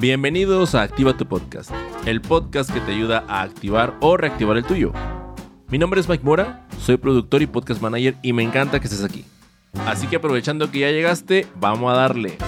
Bienvenidos 0.00 0.76
a 0.76 0.82
Activa 0.82 1.16
tu 1.16 1.26
Podcast, 1.26 1.72
el 2.06 2.20
podcast 2.20 2.72
que 2.72 2.80
te 2.80 2.92
ayuda 2.92 3.24
a 3.26 3.42
activar 3.42 3.96
o 4.00 4.16
reactivar 4.16 4.56
el 4.56 4.64
tuyo. 4.64 4.92
Mi 5.66 5.78
nombre 5.78 6.00
es 6.00 6.08
Mike 6.08 6.22
Mora, 6.22 6.68
soy 6.80 6.98
productor 6.98 7.42
y 7.42 7.48
podcast 7.48 7.82
manager 7.82 8.14
y 8.22 8.32
me 8.32 8.44
encanta 8.44 8.78
que 8.78 8.86
estés 8.86 9.02
aquí. 9.02 9.24
Así 9.86 10.06
que 10.06 10.14
aprovechando 10.14 10.70
que 10.70 10.78
ya 10.78 10.90
llegaste, 10.92 11.48
vamos 11.56 11.92
a 11.92 11.96
darle. 11.96 12.38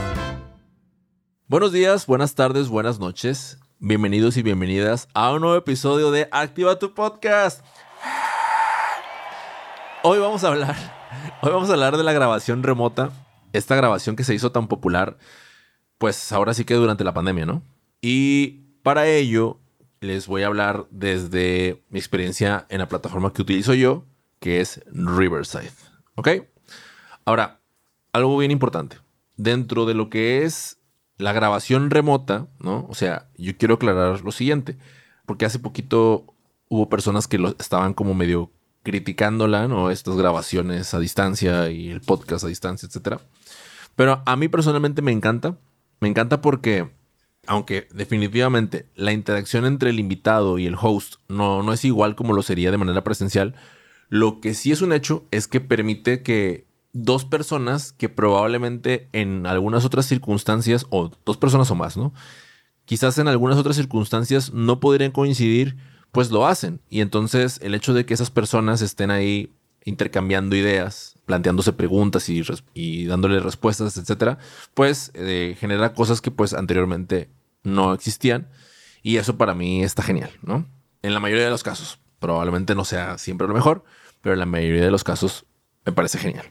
Buenos 1.49 1.72
días, 1.72 2.06
buenas 2.06 2.36
tardes, 2.36 2.68
buenas 2.68 3.00
noches. 3.00 3.58
Bienvenidos 3.80 4.37
y 4.37 4.44
bienvenidas 4.44 5.08
a 5.12 5.32
un 5.32 5.40
nuevo 5.40 5.56
episodio 5.56 6.12
de 6.12 6.28
Activa 6.30 6.78
tu 6.78 6.94
Podcast. 6.94 7.64
Hoy 10.04 10.21
vamos 10.21 10.44
a 10.44 10.48
hablar, 10.48 10.76
hoy 11.42 11.51
vamos 11.51 11.69
a 11.69 11.72
hablar 11.72 11.96
de 11.96 12.04
la 12.04 12.12
grabación 12.12 12.62
remota, 12.62 13.10
esta 13.53 13.74
grabación 13.74 14.14
que 14.14 14.22
se 14.22 14.35
hizo 14.37 14.53
tan 14.53 14.69
popular, 14.69 15.17
pues 16.01 16.32
ahora 16.32 16.55
sí 16.55 16.64
que 16.64 16.73
durante 16.73 17.04
la 17.04 17.12
pandemia, 17.12 17.45
¿no? 17.45 17.62
Y 18.00 18.62
para 18.82 19.06
ello 19.06 19.59
les 20.00 20.26
voy 20.28 20.42
a 20.42 20.46
hablar 20.46 20.86
desde 20.90 21.84
mi 21.90 21.98
experiencia 21.98 22.64
en 22.70 22.78
la 22.78 22.88
plataforma 22.88 23.34
que 23.34 23.42
utilizo 23.42 23.74
yo, 23.74 24.06
que 24.38 24.62
es 24.62 24.80
Riverside, 24.90 25.74
¿ok? 26.14 26.28
Ahora, 27.26 27.60
algo 28.14 28.38
bien 28.38 28.50
importante, 28.50 28.96
dentro 29.36 29.84
de 29.84 29.92
lo 29.92 30.09
que 30.09 30.45
es 30.45 30.78
la 31.18 31.34
grabación 31.34 31.90
remota, 31.90 32.46
¿no? 32.60 32.87
O 32.88 32.95
sea, 32.95 33.28
yo 33.37 33.59
quiero 33.59 33.74
aclarar 33.74 34.23
lo 34.23 34.32
siguiente, 34.32 34.78
porque 35.26 35.45
hace 35.45 35.59
poquito 35.59 36.34
hubo 36.70 36.88
personas 36.88 37.28
que 37.28 37.37
lo 37.37 37.48
estaban 37.59 37.92
como 37.92 38.14
medio 38.14 38.51
criticándola, 38.84 39.68
¿no? 39.68 39.90
Estas 39.90 40.16
grabaciones 40.16 40.95
a 40.95 40.98
distancia 40.98 41.68
y 41.68 41.90
el 41.90 42.01
podcast 42.01 42.45
a 42.45 42.48
distancia, 42.48 42.87
etcétera. 42.87 43.20
Pero 43.96 44.23
a 44.24 44.37
mí 44.37 44.48
personalmente 44.48 45.02
me 45.02 45.12
encanta. 45.12 45.59
Me 46.00 46.09
encanta 46.09 46.40
porque, 46.40 46.90
aunque 47.46 47.88
definitivamente 47.92 48.86
la 48.95 49.12
interacción 49.12 49.66
entre 49.66 49.90
el 49.90 50.01
invitado 50.01 50.59
y 50.59 50.66
el 50.66 50.76
host 50.80 51.16
no, 51.29 51.62
no 51.62 51.73
es 51.73 51.84
igual 51.84 52.16
como 52.16 52.32
lo 52.32 52.43
sería 52.43 52.70
de 52.70 52.79
manera 52.79 53.04
presencial, 53.04 53.54
lo 54.09 54.40
que 54.40 54.54
sí 54.54 54.73
es 54.73 54.82
un 54.82 54.93
hecho 54.93 55.24
es 55.30 55.46
que 55.46 55.60
permite 55.60 56.23
que 56.23 56.66
dos 56.93 57.24
personas 57.24 57.93
que 57.93 58.09
probablemente 58.09 59.09
en 59.12 59.46
algunas 59.46 59.84
otras 59.84 60.06
circunstancias, 60.06 60.87
o 60.90 61.10
dos 61.24 61.37
personas 61.37 61.71
o 61.71 61.74
más, 61.74 61.96
¿no? 61.96 62.12
Quizás 62.84 63.18
en 63.18 63.28
algunas 63.28 63.59
otras 63.59 63.76
circunstancias 63.76 64.53
no 64.53 64.81
podrían 64.81 65.12
coincidir 65.12 65.77
pues 66.12 66.31
lo 66.31 66.47
hacen. 66.47 66.81
Y 66.89 67.01
entonces 67.01 67.61
el 67.62 67.75
hecho 67.75 67.95
de 67.95 68.05
que 68.05 68.15
esas 68.15 68.31
personas 68.31 68.83
estén 68.83 69.11
ahí 69.11 69.53
intercambiando 69.84 70.56
ideas, 70.56 71.15
planteándose 71.31 71.73
preguntas 71.73 72.28
y, 72.28 73.06
dándole 73.06 73.39
respuestas, 73.39 73.97
etcétera, 73.97 74.39
pues 74.75 75.12
eh, 75.14 75.56
genera 75.61 75.95
cosas 75.95 76.20
que 76.20 76.33
pues 76.33 76.55
anteriormente 76.55 77.31
no 77.62 77.95
existían. 77.95 78.48
Y 79.00 79.19
eso 79.19 79.39
para 79.39 79.55
mí 79.55 79.84
está 79.84 80.03
genial, 80.03 80.33
¿no? 80.42 80.67
En 81.03 81.14
la 81.14 81.20
mayoría 81.20 81.45
de 81.45 81.50
los 81.50 81.62
casos. 81.62 82.00
Probablemente 82.19 82.75
no 82.75 82.84
sea 82.84 83.17
siempre 83.17 83.47
lo 83.47 83.55
mejor, 83.55 83.84
pero 84.22 84.33
en 84.33 84.41
la 84.41 84.47
mayoría 84.47 84.83
de 84.83 84.91
los 84.91 85.05
casos 85.05 85.47
me 85.87 85.92
parece 85.92 86.19
genial. 86.19 86.50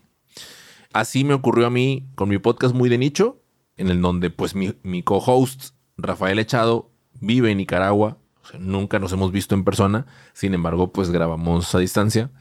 Así 0.93 1.25
me 1.25 1.33
ocurrió 1.33 1.67
a 1.67 1.69
mí 1.69 2.08
con 2.16 2.30
mi 2.30 2.38
podcast 2.38 2.73
muy 2.73 2.88
de 2.88 2.99
nicho, 2.99 3.43
en 3.75 3.89
el 3.89 4.02
donde 4.02 4.30
pues 4.30 4.55
mi, 4.55 4.73
mi 4.81 5.03
co-host 5.03 5.73
Rafael 5.97 6.39
Echado 6.39 6.89
vive 7.19 7.52
en 7.52 7.58
Nicaragua 7.58 8.17
nunca 8.58 8.97
nos 8.99 9.11
hemos 9.11 9.31
visto 9.31 9.53
en 9.53 9.64
persona, 9.64 10.05
sin 10.33 10.53
embargo, 10.53 10.91
pues 10.91 11.11
grabamos 11.11 11.75
a 11.75 11.80
distancia. 11.80 12.31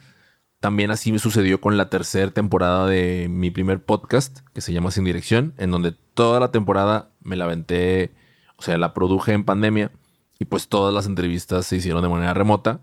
También 0.61 0.91
así 0.91 1.13
me 1.13 1.21
sucedió 1.21 1.61
con 1.61 1.77
la 1.77 1.89
tercera 1.89 2.33
temporada 2.33 2.87
de 2.87 3.29
mi 3.31 3.51
primer 3.51 3.85
podcast, 3.85 4.41
que 4.53 4.61
se 4.61 4.73
llama 4.73 4.91
Sin 4.91 5.05
Dirección, 5.05 5.55
en 5.57 5.71
donde 5.71 5.93
toda 6.15 6.41
la 6.41 6.51
temporada 6.51 7.13
me 7.21 7.37
la 7.37 7.45
aventé, 7.45 8.13
o 8.57 8.63
sea, 8.63 8.77
la 8.77 8.93
produje 8.93 9.33
en 9.33 9.45
pandemia 9.45 9.93
y 10.39 10.47
pues 10.47 10.69
todas 10.69 10.93
las 10.93 11.07
entrevistas 11.07 11.67
se 11.67 11.77
hicieron 11.77 12.03
de 12.03 12.09
manera 12.09 12.35
remota. 12.35 12.81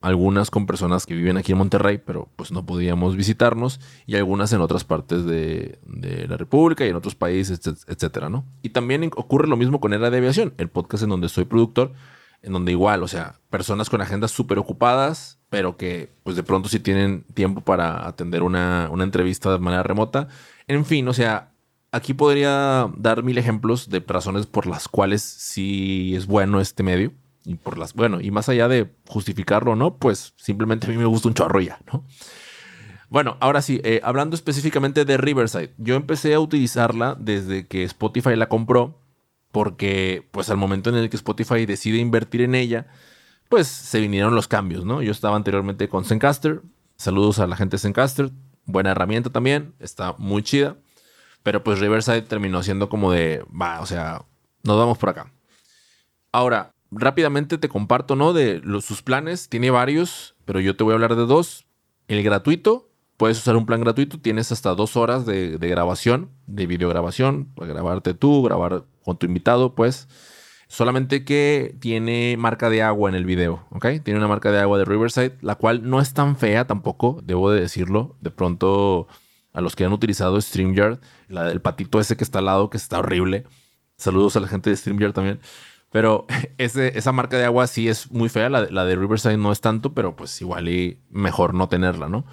Algunas 0.00 0.50
con 0.50 0.66
personas 0.66 1.06
que 1.06 1.14
viven 1.14 1.36
aquí 1.36 1.52
en 1.52 1.58
Monterrey, 1.58 1.98
pero 2.04 2.28
pues 2.34 2.50
no 2.50 2.66
podíamos 2.66 3.14
visitarnos, 3.14 3.78
y 4.04 4.16
algunas 4.16 4.52
en 4.52 4.60
otras 4.60 4.82
partes 4.82 5.24
de, 5.24 5.78
de 5.86 6.26
la 6.26 6.36
República 6.36 6.84
y 6.84 6.88
en 6.88 6.96
otros 6.96 7.14
países, 7.14 7.60
etcétera, 7.86 8.28
¿no? 8.28 8.44
Y 8.62 8.70
también 8.70 9.08
ocurre 9.14 9.46
lo 9.46 9.56
mismo 9.56 9.80
con 9.80 9.92
Era 9.92 10.10
de 10.10 10.18
Aviación, 10.18 10.54
el 10.58 10.70
podcast 10.70 11.04
en 11.04 11.10
donde 11.10 11.28
soy 11.28 11.44
productor, 11.44 11.92
en 12.42 12.52
donde 12.52 12.72
igual, 12.72 13.04
o 13.04 13.06
sea, 13.06 13.38
personas 13.48 13.88
con 13.90 14.00
agendas 14.00 14.32
súper 14.32 14.58
ocupadas, 14.58 15.38
pero 15.52 15.76
que 15.76 16.08
pues 16.22 16.34
de 16.34 16.42
pronto 16.42 16.70
sí 16.70 16.80
tienen 16.80 17.24
tiempo 17.34 17.60
para 17.60 18.08
atender 18.08 18.42
una, 18.42 18.90
entrevista 19.00 19.52
de 19.52 19.58
manera 19.58 19.82
remota. 19.82 20.28
En 20.66 20.86
fin, 20.86 21.06
o 21.08 21.12
sea, 21.12 21.50
aquí 21.90 22.14
podría 22.14 22.88
dar 22.96 23.22
mil 23.22 23.36
ejemplos 23.36 23.90
de 23.90 24.00
razones 24.00 24.46
por 24.46 24.66
las 24.66 24.88
cuales 24.88 25.20
sí 25.20 26.16
es 26.16 26.24
bueno 26.24 26.58
este 26.58 26.82
medio. 26.82 27.12
Y 27.44 27.56
por 27.56 27.76
las, 27.76 27.92
bueno, 27.92 28.18
y 28.22 28.30
más 28.30 28.48
allá 28.48 28.66
de 28.66 28.94
justificarlo 29.06 29.72
o 29.72 29.76
no, 29.76 29.98
pues 29.98 30.32
simplemente 30.38 30.86
a 30.86 30.90
mí 30.90 30.96
me 30.96 31.04
gusta 31.04 31.28
un 31.28 31.34
chorro 31.34 31.60
ya, 31.60 31.78
¿no? 31.92 32.02
Bueno, 33.10 33.36
ahora 33.40 33.60
sí, 33.60 33.78
eh, 33.84 34.00
hablando 34.02 34.34
específicamente 34.34 35.04
de 35.04 35.18
Riverside, 35.18 35.74
yo 35.76 35.96
empecé 35.96 36.32
a 36.32 36.40
utilizarla 36.40 37.14
desde 37.20 37.66
que 37.66 37.84
Spotify 37.84 38.36
la 38.36 38.48
compró 38.48 39.02
porque 39.50 40.26
pues 40.30 40.48
al 40.48 40.56
momento 40.56 40.88
en 40.88 40.96
el 40.96 41.10
que 41.10 41.16
Spotify 41.16 41.66
decide 41.66 41.98
invertir 41.98 42.40
en 42.40 42.54
ella, 42.54 42.86
pues 43.52 43.68
se 43.68 44.00
vinieron 44.00 44.34
los 44.34 44.48
cambios, 44.48 44.86
¿no? 44.86 45.02
Yo 45.02 45.12
estaba 45.12 45.36
anteriormente 45.36 45.86
con 45.86 46.06
Zencaster, 46.06 46.62
saludos 46.96 47.38
a 47.38 47.46
la 47.46 47.54
gente 47.54 47.76
de 47.76 47.80
Zencaster, 47.80 48.30
buena 48.64 48.92
herramienta 48.92 49.28
también, 49.28 49.74
está 49.78 50.14
muy 50.16 50.42
chida, 50.42 50.78
pero 51.42 51.62
pues 51.62 51.78
Riverside 51.78 52.22
terminó 52.22 52.62
siendo 52.62 52.88
como 52.88 53.12
de, 53.12 53.44
va, 53.48 53.82
o 53.82 53.84
sea, 53.84 54.24
nos 54.62 54.78
vamos 54.78 54.96
por 54.96 55.10
acá. 55.10 55.34
Ahora, 56.32 56.70
rápidamente 56.90 57.58
te 57.58 57.68
comparto, 57.68 58.16
¿no? 58.16 58.32
De 58.32 58.58
los, 58.64 58.86
sus 58.86 59.02
planes, 59.02 59.50
tiene 59.50 59.70
varios, 59.70 60.34
pero 60.46 60.58
yo 60.58 60.74
te 60.74 60.84
voy 60.84 60.92
a 60.92 60.94
hablar 60.94 61.14
de 61.14 61.26
dos. 61.26 61.66
El 62.08 62.22
gratuito, 62.22 62.88
puedes 63.18 63.36
usar 63.36 63.56
un 63.56 63.66
plan 63.66 63.82
gratuito, 63.82 64.18
tienes 64.18 64.50
hasta 64.50 64.74
dos 64.74 64.96
horas 64.96 65.26
de, 65.26 65.58
de 65.58 65.68
grabación, 65.68 66.30
de 66.46 66.66
videograbación, 66.66 67.52
para 67.54 67.74
grabarte 67.74 68.14
tú, 68.14 68.42
grabar 68.44 68.86
con 69.04 69.18
tu 69.18 69.26
invitado, 69.26 69.74
pues. 69.74 70.08
Solamente 70.72 71.22
que 71.22 71.76
tiene 71.80 72.34
marca 72.38 72.70
de 72.70 72.82
agua 72.82 73.10
en 73.10 73.14
el 73.14 73.26
video, 73.26 73.66
¿ok? 73.72 73.88
Tiene 74.02 74.16
una 74.16 74.26
marca 74.26 74.50
de 74.50 74.58
agua 74.58 74.78
de 74.78 74.86
Riverside, 74.86 75.36
la 75.42 75.56
cual 75.56 75.86
no 75.90 76.00
es 76.00 76.14
tan 76.14 76.34
fea 76.34 76.66
tampoco, 76.66 77.20
debo 77.22 77.50
de 77.50 77.60
decirlo. 77.60 78.16
De 78.22 78.30
pronto, 78.30 79.06
a 79.52 79.60
los 79.60 79.76
que 79.76 79.84
han 79.84 79.92
utilizado 79.92 80.40
StreamYard, 80.40 80.98
la 81.28 81.44
del 81.44 81.60
patito 81.60 82.00
ese 82.00 82.16
que 82.16 82.24
está 82.24 82.38
al 82.38 82.46
lado, 82.46 82.70
que 82.70 82.78
está 82.78 83.00
horrible. 83.00 83.44
Saludos 83.98 84.34
a 84.36 84.40
la 84.40 84.48
gente 84.48 84.70
de 84.70 84.76
StreamYard 84.76 85.12
también. 85.12 85.40
Pero 85.90 86.26
esa 86.56 87.12
marca 87.12 87.36
de 87.36 87.44
agua 87.44 87.66
sí 87.66 87.90
es 87.90 88.10
muy 88.10 88.30
fea, 88.30 88.48
la, 88.48 88.84
de 88.86 88.96
Riverside 88.96 89.36
no 89.36 89.52
es 89.52 89.60
tanto, 89.60 89.92
pero 89.92 90.16
pues 90.16 90.40
igual 90.40 90.70
y 90.70 91.02
mejor 91.10 91.52
no 91.52 91.68
tenerla, 91.68 92.08
¿no? 92.08 92.24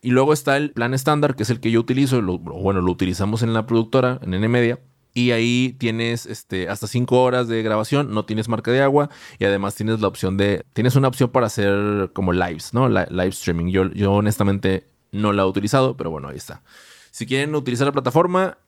Y 0.00 0.12
luego 0.12 0.32
está 0.32 0.56
el 0.56 0.70
plan 0.70 0.94
estándar, 0.94 1.36
que 1.36 1.42
es 1.42 1.50
el 1.50 1.60
que 1.60 1.70
yo 1.70 1.80
utilizo, 1.80 2.22
bueno, 2.22 2.80
lo 2.80 2.90
utilizamos 2.90 3.42
en 3.42 3.52
la 3.52 3.66
productora, 3.66 4.18
en 4.22 4.30
NMedia 4.30 4.80
y 5.14 5.32
ahí 5.32 5.76
tienes 5.78 6.26
este, 6.26 6.68
hasta 6.68 6.86
5 6.86 7.22
horas 7.22 7.48
de 7.48 7.62
grabación, 7.62 8.12
no 8.12 8.24
tienes 8.24 8.48
marca 8.48 8.70
de 8.70 8.82
agua 8.82 9.10
y 9.38 9.44
además 9.44 9.74
tienes 9.74 10.00
la 10.00 10.08
opción 10.08 10.36
de, 10.36 10.64
tienes 10.72 10.96
una 10.96 11.08
opción 11.08 11.30
para 11.30 11.46
hacer 11.46 12.10
como 12.12 12.32
lives, 12.32 12.72
¿no? 12.72 12.88
live 12.88 13.28
streaming. 13.28 13.70
Yo, 13.70 13.90
yo 13.92 14.12
honestamente 14.12 14.86
no 15.10 15.32
la 15.32 15.42
he 15.42 15.46
utilizado, 15.46 15.96
pero 15.96 16.10
bueno, 16.10 16.28
ahí 16.28 16.36
está. 16.36 16.62
Si 17.10 17.26
quieren 17.26 17.54
utilizar 17.54 17.86
la 17.86 17.92
plataforma, 17.92 18.58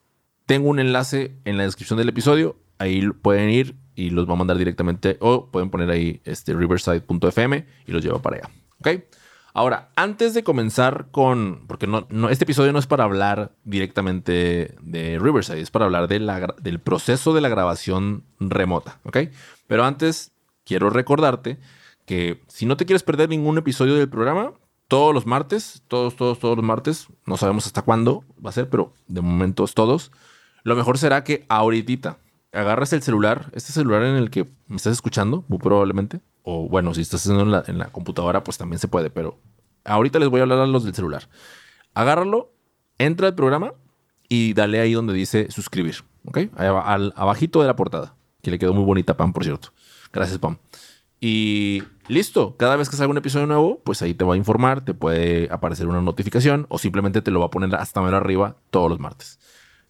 tengo 0.45 0.69
un 0.69 0.79
enlace 0.79 1.35
en 1.45 1.57
la 1.57 1.63
descripción 1.63 1.97
del 1.97 2.09
episodio. 2.09 2.57
Ahí 2.77 3.07
pueden 3.09 3.49
ir 3.49 3.75
y 3.95 4.11
los 4.11 4.29
va 4.29 4.33
a 4.33 4.37
mandar 4.37 4.57
directamente 4.57 5.17
o 5.19 5.47
pueden 5.49 5.69
poner 5.69 5.89
ahí 5.89 6.21
este 6.25 6.53
riverside.fm 6.53 7.65
y 7.87 7.91
los 7.91 8.03
lleva 8.03 8.21
para 8.21 8.37
allá. 8.37 8.49
¿Ok? 8.79 9.03
Ahora, 9.57 9.87
antes 9.95 10.33
de 10.33 10.43
comenzar 10.43 11.07
con, 11.11 11.63
porque 11.67 11.87
no, 11.87 12.05
este 12.29 12.43
episodio 12.43 12.73
no 12.73 12.79
es 12.79 12.87
para 12.87 13.05
hablar 13.05 13.53
directamente 13.63 14.75
de 14.81 15.17
Riverside, 15.17 15.61
es 15.61 15.71
para 15.71 15.85
hablar 15.85 16.09
del 16.09 16.79
proceso 16.81 17.33
de 17.33 17.39
la 17.39 17.47
grabación 17.47 18.25
remota, 18.41 18.99
¿ok? 19.05 19.17
Pero 19.65 19.85
antes, 19.85 20.33
quiero 20.65 20.89
recordarte 20.89 21.57
que 22.05 22.43
si 22.49 22.65
no 22.65 22.75
te 22.75 22.85
quieres 22.85 23.03
perder 23.03 23.29
ningún 23.29 23.57
episodio 23.57 23.95
del 23.95 24.09
programa, 24.09 24.51
todos 24.89 25.13
los 25.13 25.25
martes, 25.25 25.83
todos, 25.87 26.17
todos, 26.17 26.37
todos 26.37 26.57
los 26.57 26.65
martes, 26.65 27.07
no 27.25 27.37
sabemos 27.37 27.65
hasta 27.65 27.81
cuándo 27.81 28.25
va 28.45 28.49
a 28.49 28.53
ser, 28.53 28.69
pero 28.69 28.91
de 29.07 29.21
momento 29.21 29.63
es 29.63 29.73
todos, 29.73 30.11
lo 30.63 30.75
mejor 30.75 30.97
será 30.97 31.23
que 31.23 31.45
ahorita 31.47 32.17
agarres 32.51 32.91
el 32.91 33.03
celular, 33.03 33.51
este 33.53 33.71
celular 33.71 34.03
en 34.03 34.17
el 34.17 34.31
que 34.31 34.49
me 34.67 34.75
estás 34.75 34.91
escuchando, 34.91 35.43
probablemente, 35.43 36.19
o 36.45 36.69
bueno, 36.69 36.93
si 36.93 37.01
estás 37.01 37.21
haciendo 37.21 37.63
en 37.67 37.77
la, 37.79 37.87
computadora, 37.87 38.43
pues 38.43 38.57
también 38.59 38.79
se 38.79 38.87
puede, 38.87 39.09
pero 39.09 39.39
ahorita 39.83 40.19
les 40.19 40.29
voy 40.29 40.39
a 40.39 40.43
hablar 40.43 40.59
a 40.59 40.67
los 40.67 40.83
del 40.83 40.93
celular. 40.93 41.27
Agárralo, 41.95 42.53
entra 42.99 43.27
al 43.27 43.33
programa 43.33 43.73
y 44.29 44.53
dale 44.53 44.79
ahí 44.79 44.93
donde 44.93 45.13
dice 45.13 45.49
suscribir, 45.49 45.95
¿ok? 46.25 46.37
al, 46.55 47.13
abajito 47.15 47.61
de 47.61 47.67
la 47.67 47.75
portada, 47.75 48.15
que 48.43 48.51
le 48.51 48.59
quedó 48.59 48.75
muy 48.75 48.83
bonita 48.83 49.17
Pam, 49.17 49.33
por 49.33 49.43
cierto. 49.43 49.73
Gracias, 50.13 50.37
Pam. 50.37 50.57
Y 51.19 51.81
listo, 52.07 52.55
cada 52.57 52.75
vez 52.75 52.89
que 52.89 52.95
salga 52.95 53.09
un 53.09 53.17
episodio 53.17 53.47
nuevo, 53.47 53.81
pues 53.83 54.03
ahí 54.03 54.13
te 54.13 54.23
va 54.23 54.35
a 54.35 54.37
informar, 54.37 54.85
te 54.85 54.93
puede 54.93 55.49
aparecer 55.51 55.87
una 55.87 56.01
notificación 56.01 56.67
o 56.69 56.77
simplemente 56.77 57.23
te 57.23 57.31
lo 57.31 57.39
va 57.39 57.47
a 57.47 57.49
poner 57.51 57.73
hasta 57.73 58.01
menos 58.01 58.21
arriba 58.21 58.57
todos 58.69 58.87
los 58.87 58.99
martes. 58.99 59.39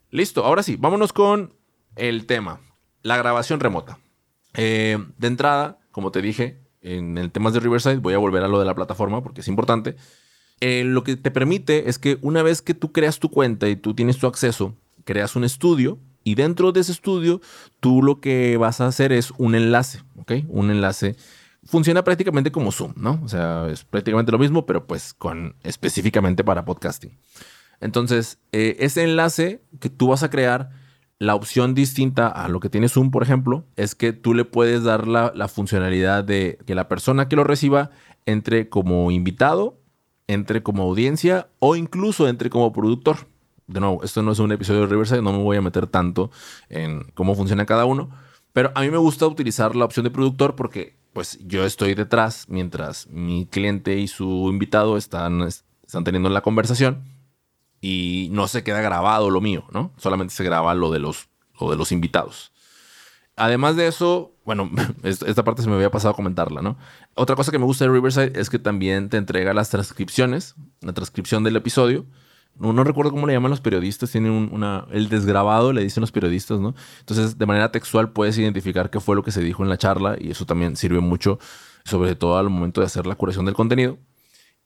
Listo, 0.09 0.45
ahora 0.45 0.63
sí, 0.63 0.77
vámonos 0.77 1.11
con 1.11 1.53
el 1.97 2.25
tema. 2.25 2.61
la 3.01 3.17
grabación 3.17 3.59
remota. 3.59 3.99
Eh, 4.53 4.97
de 5.17 5.27
entrada, 5.27 5.79
como 5.95 6.11
te 6.11 6.21
dije, 6.21 6.59
en 6.81 7.17
el 7.17 7.31
tema 7.31 7.51
de 7.51 7.61
Riverside, 7.61 7.99
voy 7.99 8.13
a 8.13 8.17
volver 8.17 8.43
a 8.43 8.49
lo 8.49 8.59
de 8.59 8.65
la 8.65 8.75
plataforma 8.75 9.23
porque 9.23 9.39
es 9.39 9.47
importante. 9.47 9.95
Eh, 10.59 10.83
lo 10.83 11.05
que 11.05 11.15
te 11.15 11.31
permite 11.31 11.87
es 11.89 11.99
que 11.99 12.17
una 12.21 12.43
vez 12.43 12.61
que 12.61 12.73
tú 12.73 12.91
creas 12.91 13.17
tu 13.17 13.31
cuenta 13.31 13.69
y 13.69 13.77
tú 13.77 13.93
tienes 13.93 14.17
tu 14.17 14.27
acceso, 14.27 14.75
creas 15.05 15.37
un 15.37 15.45
estudio 15.45 15.97
y 16.25 16.35
dentro 16.35 16.73
de 16.73 16.81
ese 16.81 16.91
estudio 16.91 17.39
tú 17.79 18.03
lo 18.03 18.19
que 18.19 18.57
vas 18.57 18.81
a 18.81 18.87
hacer 18.87 19.13
es 19.13 19.31
un 19.37 19.55
enlace, 19.55 20.01
¿ok? 20.17 20.33
Un 20.49 20.69
enlace. 20.69 21.15
Funciona 21.63 22.03
prácticamente 22.03 22.51
como 22.51 22.73
Zoom, 22.73 22.91
¿no? 22.97 23.21
O 23.23 23.29
sea, 23.29 23.69
es 23.69 23.85
prácticamente 23.85 24.33
lo 24.33 24.37
mismo, 24.37 24.65
pero 24.65 24.87
pues 24.87 25.13
con 25.13 25.55
específicamente 25.63 26.43
para 26.43 26.65
podcasting. 26.65 27.17
Entonces, 27.79 28.37
eh, 28.51 28.75
ese 28.79 29.05
enlace 29.05 29.61
que 29.79 29.89
tú 29.89 30.09
vas 30.09 30.23
a 30.23 30.29
crear, 30.29 30.71
la 31.19 31.35
opción 31.35 31.73
distinta 31.73 32.27
a 32.27 32.47
lo 32.49 32.59
que 32.59 32.69
tiene 32.69 32.89
Zoom, 32.89 33.11
por 33.11 33.23
ejemplo, 33.23 33.65
es 33.75 33.95
que 33.95 34.13
tú 34.13 34.33
le 34.33 34.45
puedes 34.45 34.83
dar 34.83 35.07
la, 35.07 35.31
la 35.35 35.47
funcionalidad 35.47 36.23
de 36.23 36.57
que 36.65 36.75
la 36.75 36.87
persona 36.87 37.27
que 37.29 37.35
lo 37.35 37.43
reciba 37.43 37.91
entre 38.25 38.69
como 38.69 39.11
invitado 39.11 39.79
entre 40.27 40.63
como 40.63 40.83
audiencia 40.83 41.49
o 41.59 41.75
incluso 41.75 42.27
entre 42.27 42.49
como 42.49 42.73
productor. 42.73 43.27
De 43.67 43.79
nuevo, 43.79 44.03
esto 44.03 44.21
no 44.21 44.31
es 44.31 44.39
un 44.39 44.51
episodio 44.51 44.81
de 44.81 44.87
Riverside, 44.87 45.21
no 45.21 45.31
me 45.31 45.43
voy 45.43 45.57
a 45.57 45.61
meter 45.61 45.87
tanto 45.87 46.31
en 46.69 47.03
cómo 47.13 47.35
funciona 47.35 47.65
cada 47.65 47.85
uno, 47.85 48.09
pero 48.53 48.71
a 48.75 48.81
mí 48.81 48.91
me 48.91 48.97
gusta 48.97 49.25
utilizar 49.27 49.75
la 49.75 49.85
opción 49.85 50.03
de 50.03 50.11
productor 50.11 50.55
porque 50.55 50.97
pues 51.13 51.39
yo 51.45 51.65
estoy 51.65 51.95
detrás 51.95 52.45
mientras 52.47 53.07
mi 53.07 53.45
cliente 53.45 53.97
y 53.97 54.07
su 54.07 54.49
invitado 54.51 54.97
están, 54.97 55.41
están 55.41 56.03
teniendo 56.03 56.29
la 56.29 56.41
conversación 56.41 57.03
y 57.81 58.29
no 58.31 58.47
se 58.47 58.63
queda 58.63 58.81
grabado 58.81 59.29
lo 59.29 59.41
mío, 59.41 59.65
¿no? 59.71 59.93
Solamente 59.97 60.33
se 60.33 60.43
graba 60.43 60.73
lo 60.73 60.91
de 60.91 60.99
los, 60.99 61.29
lo 61.59 61.69
de 61.69 61.77
los 61.77 61.91
invitados. 61.91 62.51
Además 63.37 63.75
de 63.75 63.87
eso, 63.87 64.33
bueno, 64.45 64.69
esta 65.03 65.43
parte 65.43 65.61
se 65.61 65.69
me 65.69 65.75
había 65.75 65.91
pasado 65.91 66.13
a 66.13 66.15
comentarla, 66.15 66.61
¿no? 66.61 66.77
Otra 67.15 67.35
cosa 67.35 67.51
que 67.51 67.59
me 67.59 67.65
gusta 67.65 67.85
de 67.85 67.91
Riverside 67.91 68.39
es 68.39 68.49
que 68.49 68.59
también 68.59 69.09
te 69.09 69.17
entrega 69.17 69.53
las 69.53 69.69
transcripciones, 69.69 70.55
la 70.81 70.93
transcripción 70.93 71.43
del 71.43 71.55
episodio. 71.55 72.05
No, 72.57 72.85
recuerdo 72.85 73.11
cómo 73.11 73.27
le 73.27 73.33
llaman 73.33 73.51
los 73.51 73.59
periodistas, 73.59 74.11
tienen 74.11 74.31
una, 74.31 74.87
el 74.91 75.09
desgrabado, 75.09 75.73
le 75.73 75.83
dicen 75.83 75.99
los 75.99 76.13
periodistas, 76.13 76.61
¿no? 76.61 76.73
Entonces, 77.01 77.37
de 77.37 77.45
manera 77.45 77.69
textual 77.69 78.13
puedes 78.13 78.37
identificar 78.37 78.89
qué 78.89 79.01
fue 79.01 79.17
lo 79.17 79.23
que 79.23 79.31
se 79.31 79.41
dijo 79.41 79.61
en 79.61 79.67
la 79.67 79.77
charla 79.77 80.15
y 80.17 80.31
eso 80.31 80.45
también 80.45 80.77
sirve 80.77 81.01
mucho, 81.01 81.37
sobre 81.83 82.15
todo 82.15 82.37
al 82.37 82.49
momento 82.49 82.79
de 82.79 82.87
hacer 82.87 83.07
la 83.07 83.15
curación 83.15 83.45
del 83.45 83.55
contenido. 83.55 83.97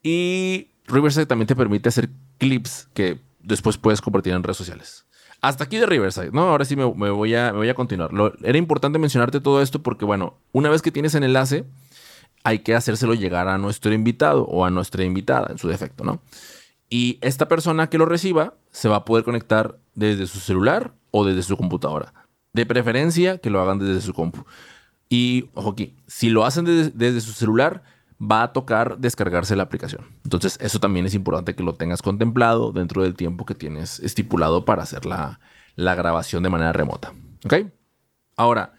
Y 0.04 0.68
Riverside 0.90 1.26
también 1.26 1.48
te 1.48 1.56
permite 1.56 1.90
hacer 1.90 2.10
clips 2.38 2.90
que 2.94 3.20
después 3.42 3.78
puedes 3.78 4.02
compartir 4.02 4.34
en 4.34 4.44
redes 4.44 4.58
sociales. 4.58 5.06
Hasta 5.42 5.64
aquí 5.64 5.78
de 5.78 5.86
Riverside, 5.86 6.32
¿no? 6.32 6.42
Ahora 6.42 6.66
sí 6.66 6.76
me, 6.76 6.84
voy, 6.84 7.36
a, 7.36 7.52
me 7.54 7.60
voy 7.60 7.70
a 7.70 7.74
continuar. 7.74 8.12
era 8.44 8.58
importante 8.58 9.00
mencionarte 9.00 9.40
todo 9.40 9.62
esto 9.62 9.82
porque, 9.82 10.04
bueno, 10.04 10.38
una 10.52 10.70
vez 10.70 10.82
que 10.82 10.92
tienes 10.92 11.16
el 11.16 11.24
enlace, 11.24 11.66
hay 12.44 12.60
que 12.60 12.76
hacérselo 12.76 13.14
llegar 13.14 13.48
a 13.48 13.58
nuestro 13.58 13.94
invitado 13.94 14.44
o 14.46 14.66
a 14.66 14.70
nuestra 14.70 15.04
invitada, 15.06 15.48
en 15.52 15.58
su 15.58 15.70
defecto, 15.70 16.04
¿no? 16.04 16.22
Y 16.90 17.20
esta 17.22 17.48
persona 17.48 17.88
que 17.88 17.98
lo 17.98 18.06
reciba 18.06 18.56
se 18.72 18.90
va 18.90 18.98
a 18.98 19.06
poder 19.06 19.24
conectar 19.24 19.78
desde 19.96 20.28
su 20.28 20.40
celular 20.40 20.94
o 21.12 21.24
desde 21.24 21.44
su 21.44 21.56
computadora. 21.56 22.14
De 22.52 22.66
preferencia 22.66 23.38
que 23.38 23.50
lo 23.50 23.62
hagan 23.62 23.80
desde 23.80 24.02
su 24.02 24.14
compu. 24.14 24.44
Y, 25.08 25.50
ojo 25.54 25.70
aquí, 25.70 25.96
si 26.08 26.30
lo 26.30 26.46
hacen 26.46 26.66
desde, 26.66 26.92
desde 26.92 27.22
su 27.22 27.32
celular, 27.32 27.84
va 28.20 28.44
a 28.44 28.54
tocar 28.54 28.98
descargarse 28.98 29.56
la 29.56 29.64
aplicación. 29.64 30.06
Entonces, 30.24 30.58
eso 30.62 30.80
también 30.80 31.06
es 31.06 31.14
importante 31.14 31.56
que 31.56 31.64
lo 31.64 31.76
tengas 31.76 32.02
contemplado 32.02 32.72
dentro 32.72 33.04
del 33.04 33.16
tiempo 33.16 33.46
que 33.46 33.56
tienes 33.56 34.00
estipulado 34.00 34.66
para 34.66 34.84
hacer 34.84 35.06
la, 35.06 35.40
grabación 35.76 36.44
de 36.44 36.50
manera 36.50 36.74
remota. 36.74 37.14
¿Ok? 37.46 37.72
Ahora, 38.36 38.74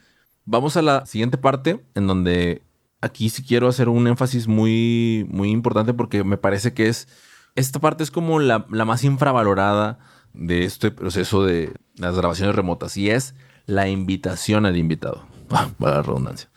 vamos 0.44 0.76
a 0.76 0.82
la 0.82 1.06
siguiente 1.06 1.38
parte 1.38 1.84
en 1.94 2.06
donde 2.06 2.62
aquí 3.00 3.30
sí 3.30 3.42
quiero 3.42 3.68
hacer 3.68 3.88
un 3.88 4.06
énfasis 4.06 4.46
muy, 4.46 5.26
muy 5.30 5.50
importante 5.50 5.94
porque 5.94 6.22
me 6.22 6.36
parece 6.36 6.74
que 6.74 6.88
es, 6.88 7.08
esta 7.54 7.78
parte 7.78 8.02
es 8.02 8.10
como 8.10 8.38
la, 8.38 8.66
la 8.70 8.84
más 8.84 9.04
infravalorada 9.04 9.98
de 10.34 10.64
este 10.64 10.90
proceso 10.90 11.44
de 11.44 11.72
las 11.96 12.14
grabaciones 12.14 12.54
remotas 12.54 12.96
y 12.96 13.10
es 13.10 13.34
la 13.66 13.88
invitación 13.88 14.66
al 14.66 14.76
invitado. 14.76 15.26
para 15.78 15.96
la 15.96 16.02
redundancia 16.02 16.48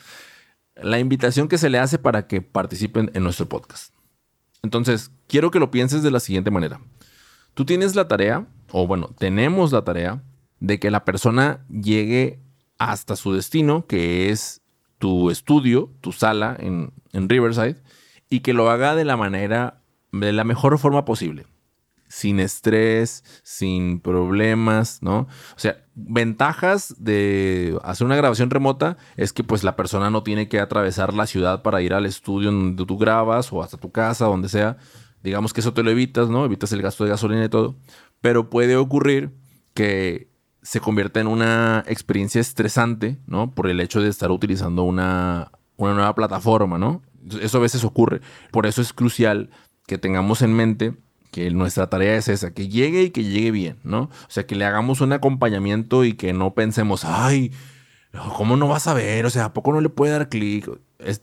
la 0.75 0.99
invitación 0.99 1.47
que 1.47 1.57
se 1.57 1.69
le 1.69 1.79
hace 1.79 1.99
para 1.99 2.27
que 2.27 2.41
participen 2.41 3.11
en 3.13 3.23
nuestro 3.23 3.47
podcast. 3.47 3.93
Entonces, 4.61 5.11
quiero 5.27 5.51
que 5.51 5.59
lo 5.59 5.71
pienses 5.71 6.03
de 6.03 6.11
la 6.11 6.19
siguiente 6.19 6.51
manera. 6.51 6.79
Tú 7.53 7.65
tienes 7.65 7.95
la 7.95 8.07
tarea, 8.07 8.47
o 8.71 8.87
bueno, 8.87 9.09
tenemos 9.17 9.71
la 9.71 9.83
tarea 9.83 10.23
de 10.59 10.79
que 10.79 10.89
la 10.89 11.05
persona 11.05 11.65
llegue 11.69 12.39
hasta 12.77 13.15
su 13.15 13.33
destino, 13.33 13.85
que 13.85 14.29
es 14.29 14.61
tu 14.97 15.29
estudio, 15.29 15.91
tu 16.01 16.11
sala 16.11 16.55
en, 16.59 16.91
Riverside, 17.11 17.81
y 18.29 18.39
que 18.39 18.53
lo 18.53 18.69
haga 18.69 18.95
de 18.95 19.05
la 19.05 19.17
manera, 19.17 19.81
de 20.11 20.31
la 20.31 20.43
mejor 20.43 20.79
forma 20.79 21.05
posible 21.05 21.45
sin 22.13 22.39
estrés, 22.39 23.24
sin 23.42 24.00
problemas, 24.00 25.01
¿no? 25.01 25.21
O 25.21 25.57
sea, 25.57 25.83
ventajas 25.95 26.94
de 27.00 27.75
hacer 27.83 28.06
una 28.06 28.15
grabación 28.15 28.51
remota 28.51 28.98
es 29.18 29.33
que 29.33 29.44
pues 29.44 29.63
la 29.63 29.75
persona 29.75 30.12
no 30.12 30.21
tiene 30.21 30.48
que 30.48 30.60
atravesar 30.60 31.15
la 31.15 31.25
ciudad 31.25 31.63
para 31.63 31.81
ir 31.81 31.92
al 31.92 32.06
estudio 32.06 32.51
donde 32.51 32.86
tú 32.86 33.00
grabas 33.00 33.51
o 33.51 33.63
hasta 33.63 33.77
tu 33.77 33.92
casa, 33.92 34.25
donde 34.25 34.48
sea. 34.48 34.77
Digamos 35.24 35.54
que 35.54 35.62
eso 35.62 35.74
te 35.74 35.81
lo 35.81 35.89
evitas, 35.89 36.30
¿no? 36.30 36.45
Evitas 36.45 36.71
el 36.71 36.83
gasto 36.83 37.04
de 37.04 37.10
gasolina 37.10 37.45
y 37.45 37.50
todo. 37.50 37.77
Pero 38.21 38.51
puede 38.51 38.75
ocurrir 38.75 39.31
que 39.74 40.30
se 40.62 40.81
convierta 40.81 41.19
en 41.19 41.25
una 41.25 41.83
experiencia 41.88 42.39
estresante, 42.42 43.18
¿no? 43.25 43.56
Por 43.56 43.68
el 43.71 43.80
hecho 43.80 44.01
de 44.01 44.09
estar 44.09 44.30
utilizando 44.30 44.83
una, 44.83 45.51
una 45.77 45.95
nueva 45.95 46.13
plataforma, 46.13 46.77
¿no? 46.77 47.01
Eso 47.42 47.57
a 47.57 47.62
veces 47.62 47.83
ocurre. 47.83 48.21
Por 48.51 48.68
eso 48.68 48.83
es 48.83 48.94
crucial 48.94 49.50
que 49.88 49.98
tengamos 49.98 50.44
en 50.44 50.54
mente 50.54 50.94
que 51.33 51.50
nuestra 51.50 51.89
tarea 51.89 52.15
es 52.15 52.27
esa, 52.27 52.53
que 52.53 52.69
llegue 52.69 53.01
y 53.01 53.09
que 53.09 53.24
llegue 53.24 53.50
bien, 53.50 53.80
¿no? 53.83 54.03
O 54.03 54.30
sea, 54.30 54.45
que 54.45 54.56
le 54.56 54.65
hagamos 54.65 55.01
un 55.01 55.13
acompañamiento 55.13 56.06
y 56.06 56.13
que 56.13 56.31
no 56.31 56.53
pensemos, 56.53 57.03
ay, 57.06 57.51
¿cómo 58.38 58.56
no 58.56 58.68
vas 58.68 58.85
a 58.85 58.94
ver? 58.94 59.25
O 59.25 59.31
sea, 59.31 59.45
¿a 59.45 59.53
poco 59.53 59.74
no 59.74 59.81
le 59.81 59.89
puede 59.89 60.12
dar 60.12 60.30
clic? 60.30 60.69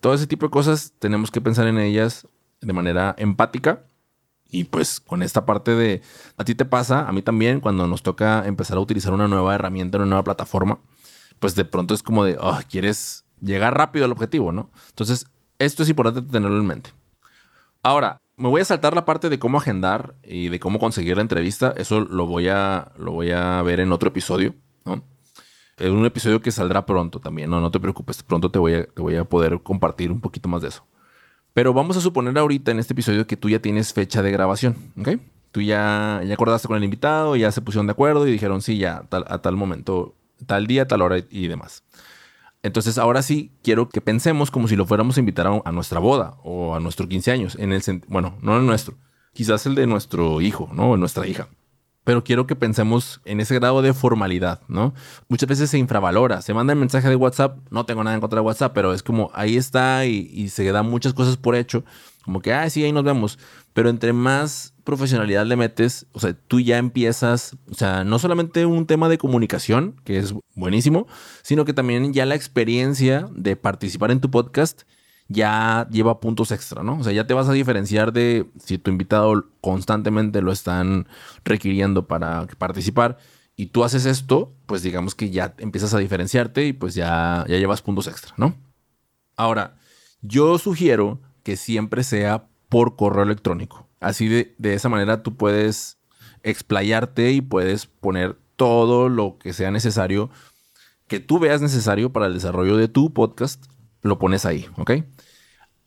Todo 0.01 0.15
ese 0.15 0.27
tipo 0.27 0.47
de 0.47 0.51
cosas 0.51 0.95
tenemos 0.99 1.31
que 1.31 1.41
pensar 1.41 1.69
en 1.69 1.79
ellas 1.79 2.27
de 2.61 2.73
manera 2.73 3.15
empática. 3.19 3.85
Y 4.51 4.65
pues 4.65 4.99
con 4.99 5.23
esta 5.23 5.47
parte 5.47 5.77
de, 5.77 6.03
a 6.37 6.45
ti 6.45 6.57
te 6.57 6.65
pasa, 6.65 7.07
a 7.07 7.13
mí 7.13 7.23
también, 7.23 7.61
cuando 7.61 7.87
nos 7.87 8.03
toca 8.03 8.45
empezar 8.49 8.79
a 8.79 8.81
utilizar 8.81 9.13
una 9.13 9.29
nueva 9.29 9.55
herramienta, 9.55 9.99
una 9.99 10.09
nueva 10.09 10.25
plataforma, 10.25 10.81
pues 11.39 11.55
de 11.55 11.65
pronto 11.65 11.95
es 11.95 12.03
como 12.03 12.25
de, 12.25 12.37
oh, 12.41 12.59
quieres 12.69 13.25
llegar 13.41 13.79
rápido 13.79 14.07
al 14.07 14.13
objetivo, 14.13 14.51
¿no? 14.51 14.73
Entonces, 14.89 15.27
esto 15.61 15.85
es 15.85 15.89
importante 15.89 16.23
tenerlo 16.23 16.59
en 16.59 16.67
mente. 16.67 16.91
Ahora, 17.85 18.19
me 18.41 18.49
voy 18.49 18.63
a 18.63 18.65
saltar 18.65 18.95
la 18.95 19.05
parte 19.05 19.29
de 19.29 19.39
cómo 19.39 19.59
agendar 19.59 20.15
y 20.25 20.49
de 20.49 20.59
cómo 20.59 20.79
conseguir 20.79 21.17
la 21.17 21.23
entrevista. 21.23 21.75
Eso 21.77 22.01
lo 22.01 22.27
voy 22.27 22.49
a, 22.49 22.91
lo 22.97 23.13
voy 23.13 23.33
a 23.33 23.61
ver 23.63 23.81
en 23.81 23.93
otro 23.93 24.09
episodio, 24.09 24.55
¿no? 24.87 25.05
En 25.77 25.93
un 25.93 26.07
episodio 26.07 26.41
que 26.41 26.51
saldrá 26.51 26.87
pronto 26.87 27.21
también, 27.21 27.51
no, 27.51 27.61
no 27.61 27.71
te 27.71 27.79
preocupes, 27.79 28.23
pronto 28.23 28.51
te 28.51 28.59
voy, 28.59 28.75
a, 28.75 28.87
te 28.87 29.03
voy 29.03 29.17
a 29.17 29.25
poder 29.25 29.61
compartir 29.63 30.11
un 30.11 30.21
poquito 30.21 30.49
más 30.49 30.63
de 30.63 30.69
eso. 30.69 30.87
Pero 31.53 31.75
vamos 31.75 31.99
a 31.99 32.01
suponer 32.01 32.37
ahorita 32.39 32.71
en 32.71 32.79
este 32.79 32.95
episodio 32.95 33.27
que 33.27 33.37
tú 33.37 33.51
ya 33.51 33.61
tienes 33.61 33.93
fecha 33.93 34.23
de 34.23 34.31
grabación, 34.31 34.77
¿ok? 34.99 35.21
Tú 35.53 35.61
ya, 35.61 36.23
ya 36.25 36.35
acordaste 36.35 36.67
con 36.67 36.79
el 36.79 36.85
invitado, 36.85 37.37
ya 37.37 37.53
se 37.53 37.61
pusieron 37.61 37.87
de 37.87 37.93
acuerdo 37.93 38.27
y 38.27 38.33
dijeron, 38.33 38.63
sí, 38.63 38.79
ya, 38.79 39.05
a 39.11 39.39
tal 39.39 39.57
momento, 39.57 40.15
tal 40.47 40.67
día, 40.67 40.87
tal 40.87 41.03
hora 41.03 41.19
y 41.29 41.49
demás. 41.49 41.83
Entonces 42.63 42.99
ahora 42.99 43.23
sí 43.23 43.53
quiero 43.63 43.89
que 43.89 44.01
pensemos 44.01 44.51
como 44.51 44.69
si 44.69 44.77
lo 44.77 44.87
fuéramos 44.87 45.17
a 45.17 45.21
invitar 45.21 45.47
a, 45.47 45.73
nuestra 45.73 45.99
boda 45.99 46.37
o 46.45 46.75
a 46.75 46.81
nuestro 46.81 47.09
15 47.09 47.33
años. 47.33 47.57
En 47.59 47.73
el 47.73 47.83
bueno, 48.09 48.37
no 48.43 48.57
el 48.57 48.67
nuestro, 48.67 48.97
quizás 49.33 49.65
el 49.67 49.75
de 49.75 49.87
nuestro 49.87 50.41
hijo, 50.41 50.69
¿no? 50.73 50.91
O 50.91 50.97
nuestra 50.97 51.27
hija. 51.27 51.49
Pero 52.05 52.25
quiero 52.25 52.47
que 52.47 52.57
pensemos 52.57 53.21
en 53.25 53.41
ese 53.41 53.55
grado 53.55 53.83
de 53.83 53.93
formalidad, 53.93 54.63
¿no? 54.69 54.95
Muchas 55.29 55.49
veces 55.49 55.71
se 55.71 55.79
infravalora. 55.79 56.43
Se 56.43 56.55
manda 56.55 56.73
el 56.73 56.79
mensaje 56.79 57.09
de 57.09 57.17
WhatsApp. 57.17 57.59
No 57.71 57.85
tengo 57.85 58.03
nada 58.03 58.15
en 58.15 58.21
contra 58.21 58.41
de 58.41 58.47
WhatsApp, 58.47 58.73
pero 58.75 58.93
es 58.93 59.03
como 59.03 59.31
ahí 59.35 59.57
está 59.57 60.07
y, 60.07 60.31
y 60.33 60.49
se 60.49 60.71
dan 60.73 60.89
muchas 60.89 61.15
cosas 61.15 61.37
por 61.37 61.55
hecho. 61.55 61.85
Como 62.25 62.41
que, 62.41 62.53
ah, 62.53 62.69
sí, 62.69 62.85
ahí 62.85 62.93
nos 62.93 63.05
vemos. 63.05 63.39
Pero 63.73 63.89
entre 63.89 64.13
más 64.13 64.75
profesionalidad 64.85 65.47
le 65.47 65.57
metes, 65.57 66.07
o 66.13 66.21
sea, 66.21 66.35
tú 66.35 66.61
ya 66.61 66.79
empiezas, 66.79 67.57
o 67.71 67.75
sea, 67.75 68.05
no 68.05 68.19
solamente 68.19 68.67
un 68.67 68.87
tema 68.87 69.09
de 69.09 69.19
comunicación, 69.19 69.97
que 70.05 70.19
es 70.19 70.35
buenísimo, 70.55 71.07
sino 71.43 71.65
que 71.65 71.73
también 71.73 72.13
ya 72.13 72.27
la 72.27 72.35
experiencia 72.35 73.29
de 73.33 73.57
participar 73.57 74.11
en 74.11 74.21
tu 74.21 74.31
podcast 74.31 74.83
ya 75.29 75.87
lleva 75.91 76.19
puntos 76.19 76.51
extra, 76.51 76.83
¿no? 76.83 76.99
O 76.99 77.05
sea, 77.05 77.13
ya 77.13 77.27
te 77.27 77.35
vas 77.35 77.49
a 77.49 77.53
diferenciar 77.53 78.13
de 78.13 78.51
si 78.59 78.79
tu 78.79 78.91
invitado 78.91 79.47
constantemente 79.61 80.43
lo 80.43 80.51
están 80.51 81.07
requiriendo 81.45 82.09
para 82.09 82.49
participar 82.59 83.17
y 83.55 83.67
tú 83.67 83.85
haces 83.85 84.07
esto, 84.07 84.53
pues 84.67 84.83
digamos 84.83 85.15
que 85.15 85.31
ya 85.31 85.55
empiezas 85.59 85.95
a 85.95 85.99
diferenciarte 85.99 86.67
y 86.67 86.73
pues 86.73 86.97
ya, 86.97 87.45
ya 87.49 87.59
llevas 87.59 87.81
puntos 87.81 88.09
extra, 88.09 88.35
¿no? 88.39 88.57
Ahora, 89.37 89.77
yo 90.21 90.59
sugiero 90.59 91.21
que 91.43 91.57
siempre 91.57 92.05
sea 92.05 92.49
por 92.69 92.97
correo 92.97 93.25
electrónico. 93.25 93.87
Así 94.01 94.29
de, 94.29 94.55
esa 94.63 94.89
manera 94.89 95.23
tú 95.23 95.37
puedes 95.37 95.99
explayarte 96.43 97.33
y 97.33 97.41
puedes 97.43 97.87
poner 97.87 98.39
todo 98.57 99.09
lo 99.09 99.39
que 99.39 99.53
sea 99.53 99.71
necesario 99.71 100.31
que 101.11 101.19
tú 101.19 101.41
veas 101.41 101.61
necesario 101.61 102.13
para 102.13 102.27
el 102.27 102.35
desarrollo 102.35 102.77
de 102.77 102.87
tu 102.87 103.13
podcast, 103.13 103.65
lo 104.01 104.21
pones 104.21 104.47
ahí, 104.47 104.69
¿ok? 104.77 104.93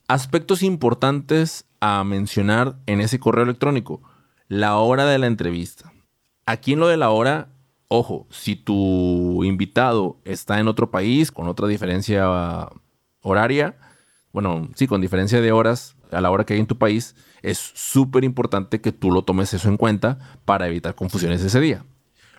Aspectos 0.10 0.62
importantes 0.64 1.66
a 1.80 2.04
mencionar 2.04 2.76
en 2.88 3.00
ese 3.00 3.22
correo 3.22 3.46
electrónico. 3.46 4.02
La 4.50 4.76
hora 4.76 5.06
de 5.06 5.18
la 5.18 5.28
entrevista. 5.28 5.94
Aquí 6.46 6.74
en 6.74 6.82
lo 6.82 6.90
de 6.90 6.98
la 6.98 7.10
hora, 7.10 7.54
ojo, 7.88 8.28
si 8.32 8.58
tu 8.58 9.46
invitado 9.46 10.20
está 10.26 10.60
en 10.60 10.68
otro 10.68 10.92
país 10.92 11.32
con 11.32 11.48
otra 11.48 11.70
diferencia 11.70 12.70
horaria, 13.22 13.78
bueno, 14.34 14.68
sí, 14.76 14.88
con 14.88 15.00
diferencia 15.00 15.40
de 15.40 15.52
horas 15.52 15.96
a 16.12 16.20
la 16.20 16.32
hora 16.32 16.44
que 16.44 16.56
hay 16.56 16.60
en 16.60 16.66
tu 16.68 16.78
país, 16.78 17.16
es 17.44 17.58
súper 17.76 18.24
importante 18.24 18.82
que 18.82 18.92
tú 18.92 19.12
lo 19.12 19.24
tomes 19.24 19.54
eso 19.54 19.70
en 19.70 19.78
cuenta 19.78 20.18
para 20.44 20.68
evitar 20.68 20.96
confusiones 20.96 21.42
ese 21.44 21.60
día. 21.60 21.86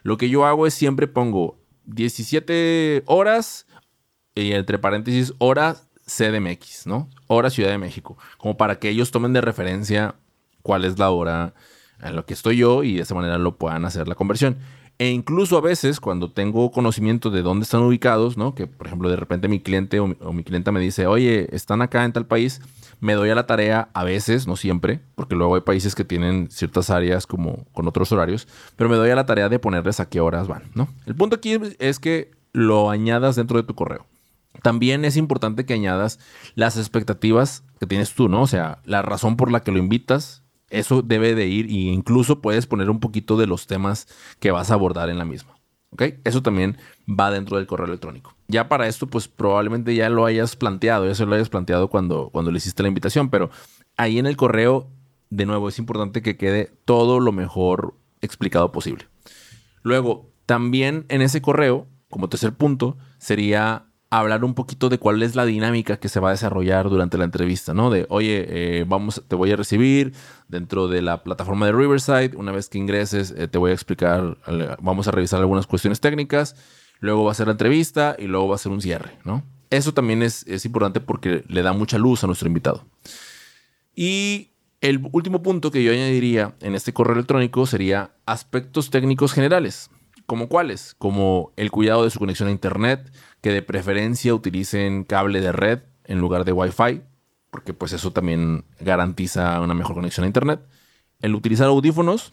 Lo 0.03 0.19
que 0.19 0.29
yo 0.29 0.45
hago 0.45 0.67
es 0.67 0.75
siempre 0.75 1.07
pongo 1.07 1.57
17 1.87 3.05
horas 3.07 3.67
y 4.35 4.53
entre 4.53 4.79
paréntesis 4.79 5.33
horas 5.39 5.89
CDMX, 6.07 6.87
¿no? 6.87 7.09
Hora 7.29 7.49
Ciudad 7.49 7.71
de 7.71 7.79
México, 7.79 8.19
como 8.39 8.57
para 8.57 8.79
que 8.79 8.89
ellos 8.91 9.11
tomen 9.11 9.33
de 9.33 9.41
referencia 9.41 10.17
cuál 10.63 10.85
es 10.85 10.99
la 10.99 11.11
hora 11.11 11.55
en 12.03 12.17
lo 12.17 12.27
que 12.27 12.35
estoy 12.35 12.57
yo 12.57 12.83
y 12.83 12.97
de 12.97 13.03
esa 13.03 13.15
manera 13.15 13.39
lo 13.39 13.57
puedan 13.57 13.85
hacer 13.85 14.09
la 14.09 14.17
conversión. 14.17 14.59
E 14.99 15.11
incluso 15.11 15.57
a 15.57 15.61
veces 15.61 15.99
cuando 15.99 16.31
tengo 16.31 16.71
conocimiento 16.71 17.31
de 17.31 17.43
dónde 17.43 17.65
están 17.65 17.83
ubicados, 17.83 18.37
¿no? 18.37 18.55
Que 18.55 18.69
por 18.69 18.87
ejemplo 18.87 19.09
de 19.09 19.17
repente 19.17 19.49
mi 19.49 19.59
cliente 19.59 19.99
o 19.99 20.07
mi, 20.07 20.45
clienta 20.45 20.71
me 20.71 20.79
dice, 20.79 21.07
oye, 21.07 21.49
están 21.55 21.83
acá 21.83 22.05
en 22.05 22.13
tal 22.13 22.27
país, 22.27 22.61
me 23.01 23.15
doy 23.15 23.31
a 23.31 23.35
la 23.35 23.47
tarea 23.47 23.89
a 23.93 24.05
veces, 24.05 24.47
no 24.47 24.55
siempre, 24.55 25.01
porque 25.17 25.35
luego 25.35 25.57
hay 25.57 25.63
países 25.63 25.97
que 25.97 26.05
tienen 26.05 26.49
ciertas 26.51 26.91
áreas 26.91 27.27
como 27.27 27.65
con 27.73 27.89
otros 27.89 28.13
horarios, 28.13 28.47
pero 28.77 28.89
me 28.89 28.97
doy 28.97 29.11
a 29.11 29.17
la 29.17 29.27
tarea 29.27 29.49
de 29.49 29.59
ponerles 29.59 29.99
a 29.99 30.09
qué 30.09 30.21
horas 30.21 30.47
van, 30.47 30.63
¿no? 30.75 30.89
El 31.07 31.17
punto 31.17 31.37
aquí 31.37 31.59
es 31.81 31.99
que 31.99 32.31
lo 32.53 32.89
añadas 32.91 33.35
dentro 33.35 33.57
de 33.57 33.65
tu 33.65 33.75
correo. 33.75 34.07
También 34.63 35.05
es 35.05 35.17
importante 35.17 35.67
que 35.67 35.75
añadas 35.75 36.21
las 36.55 36.77
expectativas 36.77 37.65
que 37.81 37.87
tienes 37.87 38.15
tú, 38.15 38.29
¿no? 38.29 38.43
O 38.43 38.47
sea, 38.47 38.79
la 38.85 39.03
razón 39.03 39.37
por 39.37 39.51
la 39.51 39.61
que 39.61 39.73
lo 39.73 39.79
invitas, 39.79 40.44
eso 40.79 41.03
debe 41.03 41.35
de 41.35 41.47
ir 41.47 41.67
e 41.67 41.93
incluso 41.93 42.41
puedes 42.41 42.67
poner 42.67 42.91
un 42.91 43.01
poquito 43.01 43.37
de 43.37 43.47
los 43.47 43.67
temas 43.67 44.07
que 44.41 44.51
vas 44.51 44.71
a 44.71 44.75
abordar 44.75 45.09
en 45.09 45.19
la 45.19 45.25
misma. 45.25 45.55
¿Ok? 45.91 46.03
Eso 46.25 46.43
también 46.43 46.77
va 47.09 47.31
dentro 47.31 47.57
del 47.57 47.67
correo 47.67 47.87
electrónico. 47.87 48.35
Ya 48.49 48.69
para 48.69 48.89
esto, 48.89 49.07
pues 49.07 49.29
probablemente 49.29 49.95
ya 49.95 50.09
lo 50.09 50.27
hayas 50.27 50.57
planteado, 50.57 51.07
ya 51.07 51.15
se 51.15 51.25
lo 51.25 51.35
hayas 51.35 51.49
planteado 51.49 51.89
cuando, 51.89 52.31
cuando 52.31 52.51
le 52.51 52.59
hiciste 52.59 52.83
la 52.83 52.89
invitación, 52.89 53.31
pero 53.31 53.51
ahí 53.97 54.19
en 54.19 54.27
el 54.27 54.37
correo, 54.37 54.91
de 55.31 55.47
nuevo, 55.47 55.69
es 55.69 55.79
importante 55.79 56.21
que 56.21 56.37
quede 56.37 56.73
todo 56.85 57.21
lo 57.21 57.31
mejor 57.31 57.95
explicado 58.21 58.73
posible. 58.73 59.07
Luego, 59.83 60.33
también 60.47 61.07
en 61.09 61.23
ese 61.23 61.41
correo, 61.41 61.87
como 62.11 62.29
tercer 62.29 62.55
punto, 62.55 62.97
sería 63.19 63.87
hablar 64.19 64.45
un 64.45 64.55
poquito 64.55 64.89
de 64.89 64.99
cuál 64.99 65.23
es 65.23 65.35
la 65.35 65.45
dinámica 65.45 65.97
que 65.97 66.09
se 66.09 66.21
va 66.21 66.29
a 66.29 66.33
desarrollar 66.33 66.89
durante 66.89 67.19
la 67.19 67.25
entrevista, 67.25 67.75
¿no? 67.75 67.91
De, 67.91 68.07
oye, 68.09 68.47
eh, 68.49 68.85
vamos, 68.87 69.23
te 69.27 69.37
voy 69.37 69.51
a 69.51 69.57
recibir 69.57 70.13
dentro 70.49 70.89
de 70.89 71.03
la 71.03 71.23
plataforma 71.23 71.67
de 71.67 71.73
Riverside. 71.73 72.33
Una 72.37 72.53
vez 72.53 72.69
que 72.69 72.79
ingreses, 72.79 73.35
eh, 73.37 73.49
te 73.49 73.59
voy 73.59 73.71
a 73.71 73.75
explicar, 73.75 74.39
vamos 74.81 75.09
a 75.09 75.11
revisar 75.11 75.41
algunas 75.41 75.67
cuestiones 75.67 76.01
técnicas. 76.01 76.57
Luego 77.01 77.25
va 77.25 77.33
a 77.33 77.35
ser 77.35 77.47
la 77.47 77.53
entrevista 77.53 78.17
y 78.19 78.27
luego 78.27 78.49
va 78.49 78.55
a 78.55 78.59
ser 78.59 78.73
un 78.73 78.81
cierre, 78.81 79.19
¿no? 79.25 79.43
Eso 79.71 79.93
también 79.93 80.23
es, 80.23 80.47
es 80.47 80.65
importante 80.65 81.01
porque 81.01 81.45
le 81.49 81.63
da 81.63 81.73
mucha 81.73 81.99
luz 81.99 82.23
a 82.23 82.27
nuestro 82.27 82.47
invitado. 82.47 82.85
Y 83.97 84.51
el 84.81 85.01
último 85.13 85.43
punto 85.43 85.71
que 85.71 85.83
yo 85.83 85.93
añadiría 85.93 86.55
en 86.61 86.75
este 86.75 86.93
correo 86.93 87.15
electrónico 87.15 87.67
sería 87.67 88.13
aspectos 88.27 88.91
técnicos 88.91 89.33
generales. 89.33 89.91
¿Como 90.27 90.49
cuáles? 90.49 90.95
Como 90.99 91.53
el 91.57 91.71
cuidado 91.71 92.05
de 92.05 92.11
su 92.11 92.19
conexión 92.19 92.49
a 92.49 92.53
Internet, 92.53 93.13
que 93.41 93.51
de 93.51 93.63
preferencia 93.63 94.35
utilicen 94.35 95.05
cable 95.05 95.41
de 95.41 95.53
red 95.53 95.81
en 96.05 96.19
lugar 96.19 96.45
de 96.45 96.53
Wi-Fi, 96.53 97.03
porque 97.51 97.75
pues 97.75 97.93
eso 97.93 98.13
también 98.13 98.65
garantiza 98.81 99.61
una 99.61 99.75
mejor 99.75 99.95
conexión 99.95 100.25
a 100.25 100.29
Internet. 100.29 100.61
El 101.21 101.35
utilizar 101.35 101.67
audífonos 101.67 102.33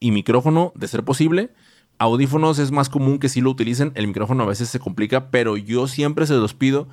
y 0.00 0.10
micrófono, 0.10 0.72
de 0.74 0.88
ser 0.88 1.04
posible. 1.04 1.50
Audífonos 1.98 2.58
es 2.58 2.72
más 2.72 2.88
común 2.88 3.18
que 3.18 3.28
sí 3.28 3.40
lo 3.40 3.50
utilicen, 3.50 3.92
el 3.94 4.06
micrófono 4.06 4.42
a 4.42 4.46
veces 4.46 4.68
se 4.68 4.78
complica, 4.78 5.30
pero 5.30 5.56
yo 5.56 5.86
siempre 5.88 6.26
se 6.26 6.34
los 6.34 6.52
pido 6.52 6.88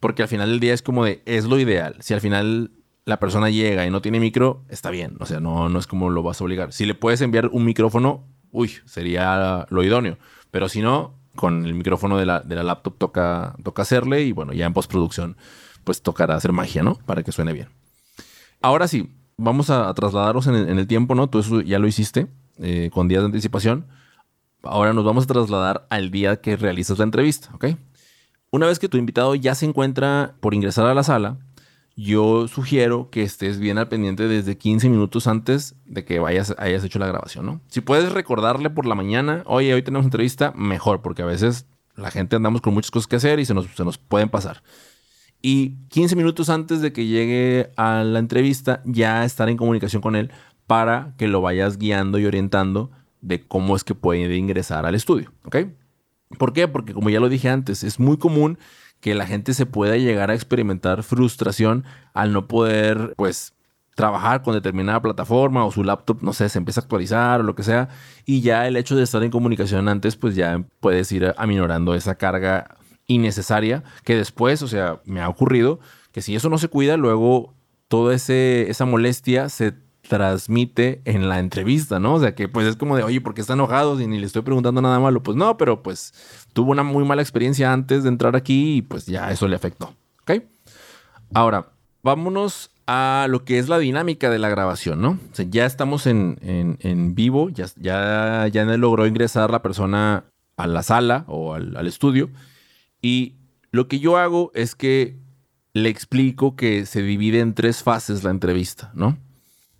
porque 0.00 0.22
al 0.22 0.28
final 0.28 0.50
del 0.50 0.60
día 0.60 0.74
es 0.74 0.82
como 0.82 1.04
de, 1.04 1.22
es 1.26 1.44
lo 1.44 1.58
ideal. 1.58 1.96
Si 2.00 2.14
al 2.14 2.20
final 2.20 2.70
la 3.04 3.18
persona 3.18 3.50
llega 3.50 3.86
y 3.86 3.90
no 3.90 4.02
tiene 4.02 4.20
micro, 4.20 4.64
está 4.68 4.90
bien. 4.90 5.16
O 5.20 5.26
sea, 5.26 5.40
no, 5.40 5.68
no 5.68 5.78
es 5.78 5.86
como 5.86 6.10
lo 6.10 6.22
vas 6.22 6.40
a 6.40 6.44
obligar. 6.44 6.72
Si 6.72 6.86
le 6.86 6.94
puedes 6.94 7.20
enviar 7.20 7.48
un 7.48 7.64
micrófono, 7.64 8.24
uy, 8.52 8.72
sería 8.84 9.66
lo 9.70 9.82
idóneo. 9.82 10.18
Pero 10.50 10.68
si 10.68 10.82
no, 10.82 11.14
con 11.36 11.64
el 11.64 11.74
micrófono 11.74 12.16
de 12.16 12.26
la, 12.26 12.40
de 12.40 12.56
la 12.56 12.62
laptop 12.62 12.96
toca, 12.98 13.54
toca 13.62 13.82
hacerle 13.82 14.22
y 14.22 14.32
bueno, 14.32 14.52
ya 14.52 14.66
en 14.66 14.72
postproducción 14.72 15.36
pues 15.84 16.02
tocará 16.02 16.34
hacer 16.34 16.52
magia, 16.52 16.82
¿no? 16.82 16.96
Para 17.06 17.22
que 17.22 17.32
suene 17.32 17.54
bien. 17.54 17.68
Ahora 18.60 18.88
sí, 18.88 19.10
vamos 19.38 19.70
a, 19.70 19.92
trasladarnos 19.94 20.46
en 20.46 20.78
el, 20.78 20.86
tiempo, 20.86 21.14
¿no? 21.14 21.30
Tú 21.30 21.38
eso 21.38 21.62
ya 21.62 21.78
lo 21.78 21.86
hiciste 21.86 22.26
eh, 22.58 22.90
con 22.92 23.08
días 23.08 23.22
de 23.22 23.26
anticipación. 23.26 23.86
Ahora 24.62 24.92
nos 24.92 25.04
vamos 25.04 25.24
a 25.24 25.28
trasladar 25.28 25.86
al 25.88 26.10
día 26.10 26.42
que 26.42 26.56
realizas 26.56 26.98
la 26.98 27.04
entrevista, 27.04 27.48
¿ok? 27.54 27.66
Una 28.50 28.66
vez 28.66 28.78
que 28.78 28.88
tu 28.88 28.98
invitado 28.98 29.34
ya 29.34 29.54
se 29.54 29.64
encuentra 29.64 30.34
por 30.40 30.54
ingresar 30.54 30.86
a 30.86 30.94
la 30.94 31.04
sala, 31.04 31.38
yo 31.98 32.46
sugiero 32.46 33.10
que 33.10 33.24
estés 33.24 33.58
bien 33.58 33.76
al 33.76 33.88
pendiente 33.88 34.28
desde 34.28 34.56
15 34.56 34.88
minutos 34.88 35.26
antes 35.26 35.74
de 35.84 36.04
que 36.04 36.20
vayas, 36.20 36.54
hayas 36.56 36.84
hecho 36.84 37.00
la 37.00 37.08
grabación, 37.08 37.44
¿no? 37.44 37.60
Si 37.66 37.80
puedes 37.80 38.12
recordarle 38.12 38.70
por 38.70 38.86
la 38.86 38.94
mañana, 38.94 39.42
oye, 39.46 39.74
hoy 39.74 39.82
tenemos 39.82 40.04
entrevista, 40.04 40.52
mejor, 40.54 41.02
porque 41.02 41.22
a 41.22 41.26
veces 41.26 41.66
la 41.96 42.12
gente 42.12 42.36
andamos 42.36 42.60
con 42.60 42.72
muchas 42.72 42.92
cosas 42.92 43.08
que 43.08 43.16
hacer 43.16 43.40
y 43.40 43.44
se 43.44 43.52
nos, 43.52 43.66
se 43.74 43.84
nos 43.84 43.98
pueden 43.98 44.28
pasar. 44.28 44.62
Y 45.42 45.70
15 45.88 46.14
minutos 46.14 46.50
antes 46.50 46.80
de 46.82 46.92
que 46.92 47.06
llegue 47.06 47.72
a 47.76 48.04
la 48.04 48.20
entrevista, 48.20 48.80
ya 48.84 49.24
estar 49.24 49.48
en 49.48 49.56
comunicación 49.56 50.00
con 50.00 50.14
él 50.14 50.30
para 50.68 51.14
que 51.18 51.26
lo 51.26 51.40
vayas 51.40 51.78
guiando 51.78 52.20
y 52.20 52.26
orientando 52.26 52.92
de 53.22 53.44
cómo 53.44 53.74
es 53.74 53.82
que 53.82 53.96
puede 53.96 54.36
ingresar 54.36 54.86
al 54.86 54.94
estudio, 54.94 55.32
¿ok? 55.46 55.56
¿Por 56.38 56.52
qué? 56.52 56.68
Porque 56.68 56.94
como 56.94 57.10
ya 57.10 57.18
lo 57.18 57.28
dije 57.28 57.48
antes, 57.48 57.82
es 57.82 57.98
muy 57.98 58.18
común 58.18 58.56
que 59.00 59.14
la 59.14 59.26
gente 59.26 59.54
se 59.54 59.66
pueda 59.66 59.96
llegar 59.96 60.30
a 60.30 60.34
experimentar 60.34 61.02
frustración 61.02 61.84
al 62.14 62.32
no 62.32 62.48
poder, 62.48 63.14
pues, 63.16 63.54
trabajar 63.94 64.42
con 64.42 64.54
determinada 64.54 65.02
plataforma 65.02 65.64
o 65.64 65.72
su 65.72 65.82
laptop, 65.82 66.22
no 66.22 66.32
sé, 66.32 66.48
se 66.48 66.58
empieza 66.58 66.80
a 66.80 66.84
actualizar 66.84 67.40
o 67.40 67.42
lo 67.42 67.56
que 67.56 67.64
sea, 67.64 67.88
y 68.24 68.42
ya 68.42 68.68
el 68.68 68.76
hecho 68.76 68.94
de 68.94 69.02
estar 69.02 69.22
en 69.24 69.30
comunicación 69.30 69.88
antes, 69.88 70.16
pues 70.16 70.36
ya 70.36 70.64
puedes 70.78 71.10
ir 71.10 71.34
aminorando 71.36 71.94
esa 71.94 72.14
carga 72.14 72.76
innecesaria 73.08 73.82
que 74.04 74.14
después, 74.14 74.62
o 74.62 74.68
sea, 74.68 75.00
me 75.04 75.20
ha 75.20 75.28
ocurrido 75.28 75.80
que 76.12 76.22
si 76.22 76.36
eso 76.36 76.48
no 76.48 76.58
se 76.58 76.68
cuida, 76.68 76.96
luego 76.96 77.54
toda 77.88 78.14
esa 78.14 78.84
molestia 78.84 79.48
se 79.48 79.74
transmite 80.08 81.02
en 81.04 81.28
la 81.28 81.38
entrevista, 81.38 82.00
¿no? 82.00 82.14
O 82.14 82.20
sea, 82.20 82.34
que 82.34 82.48
pues 82.48 82.66
es 82.66 82.76
como 82.76 82.96
de, 82.96 83.04
oye, 83.04 83.20
¿por 83.20 83.34
qué 83.34 83.40
está 83.40 83.52
enojado? 83.52 84.00
Y 84.00 84.06
ni 84.06 84.18
le 84.18 84.26
estoy 84.26 84.42
preguntando 84.42 84.82
nada 84.82 84.98
malo. 84.98 85.22
Pues 85.22 85.36
no, 85.36 85.56
pero 85.56 85.82
pues 85.82 86.12
tuvo 86.52 86.72
una 86.72 86.82
muy 86.82 87.04
mala 87.04 87.22
experiencia 87.22 87.72
antes 87.72 88.02
de 88.02 88.08
entrar 88.08 88.34
aquí 88.34 88.78
y 88.78 88.82
pues 88.82 89.06
ya 89.06 89.30
eso 89.30 89.46
le 89.46 89.56
afectó, 89.56 89.94
¿ok? 90.22 90.42
Ahora, 91.34 91.68
vámonos 92.02 92.70
a 92.86 93.26
lo 93.28 93.44
que 93.44 93.58
es 93.58 93.68
la 93.68 93.78
dinámica 93.78 94.30
de 94.30 94.38
la 94.38 94.48
grabación, 94.48 95.00
¿no? 95.00 95.10
O 95.10 95.34
sea, 95.34 95.46
ya 95.48 95.66
estamos 95.66 96.06
en, 96.06 96.38
en, 96.40 97.14
vivo, 97.14 97.50
ya, 97.50 97.66
ya, 97.76 98.48
ya 98.48 98.64
logró 98.64 99.06
ingresar 99.06 99.50
la 99.50 99.62
persona 99.62 100.24
a 100.56 100.66
la 100.66 100.82
sala 100.82 101.24
o 101.28 101.54
al, 101.54 101.76
al 101.76 101.86
estudio 101.86 102.30
y 103.02 103.34
lo 103.70 103.88
que 103.88 104.00
yo 104.00 104.16
hago 104.16 104.50
es 104.54 104.74
que 104.74 105.18
le 105.72 105.88
explico 105.88 106.56
que 106.56 106.86
se 106.86 107.02
divide 107.02 107.40
en 107.40 107.54
tres 107.54 107.82
fases 107.82 108.24
la 108.24 108.30
entrevista, 108.30 108.90
¿no? 108.94 109.18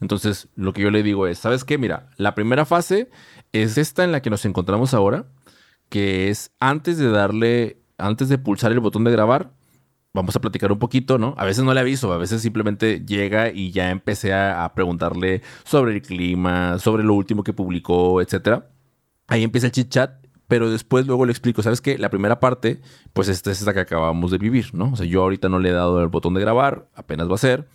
Entonces, 0.00 0.48
lo 0.54 0.72
que 0.72 0.82
yo 0.82 0.90
le 0.90 1.02
digo 1.02 1.26
es, 1.26 1.38
¿sabes 1.38 1.64
qué? 1.64 1.78
Mira, 1.78 2.10
la 2.16 2.34
primera 2.34 2.64
fase 2.64 3.10
es 3.52 3.78
esta 3.78 4.04
en 4.04 4.12
la 4.12 4.22
que 4.22 4.30
nos 4.30 4.44
encontramos 4.44 4.94
ahora, 4.94 5.26
que 5.88 6.28
es 6.28 6.52
antes 6.60 6.98
de 6.98 7.10
darle, 7.10 7.78
antes 7.96 8.28
de 8.28 8.38
pulsar 8.38 8.72
el 8.72 8.80
botón 8.80 9.04
de 9.04 9.10
grabar, 9.10 9.52
vamos 10.12 10.34
a 10.36 10.40
platicar 10.40 10.72
un 10.72 10.78
poquito, 10.78 11.18
¿no? 11.18 11.34
A 11.36 11.44
veces 11.44 11.64
no 11.64 11.74
le 11.74 11.80
aviso, 11.80 12.12
a 12.12 12.18
veces 12.18 12.42
simplemente 12.42 13.04
llega 13.04 13.50
y 13.50 13.70
ya 13.70 13.90
empecé 13.90 14.34
a, 14.34 14.70
preguntarle 14.74 15.42
sobre 15.64 15.94
el 15.94 16.02
clima, 16.02 16.78
sobre 16.78 17.04
lo 17.04 17.14
último 17.14 17.42
que 17.42 17.52
publicó, 17.52 18.20
etc. 18.20 18.64
Ahí 19.26 19.42
empieza 19.42 19.66
el 19.66 19.72
chit 19.72 19.88
chat, 19.88 20.26
pero 20.46 20.70
después 20.70 21.06
luego 21.06 21.26
le 21.26 21.32
explico, 21.32 21.62
¿sabes 21.62 21.80
qué? 21.80 21.98
La 21.98 22.10
primera 22.10 22.40
parte, 22.40 22.80
pues 23.12 23.28
esta 23.28 23.50
es 23.50 23.60
esta 23.60 23.74
que 23.74 23.80
acabamos 23.80 24.30
de 24.30 24.38
vivir, 24.38 24.74
¿no? 24.74 24.92
O 24.92 24.96
sea, 24.96 25.06
yo 25.06 25.22
ahorita 25.22 25.48
no 25.48 25.58
le 25.58 25.70
he 25.70 25.72
dado 25.72 26.00
el 26.00 26.08
botón 26.08 26.34
de 26.34 26.40
grabar, 26.40 26.88
apenas 26.94 27.28
va 27.30 27.34
a 27.34 27.38
ser. 27.38 27.68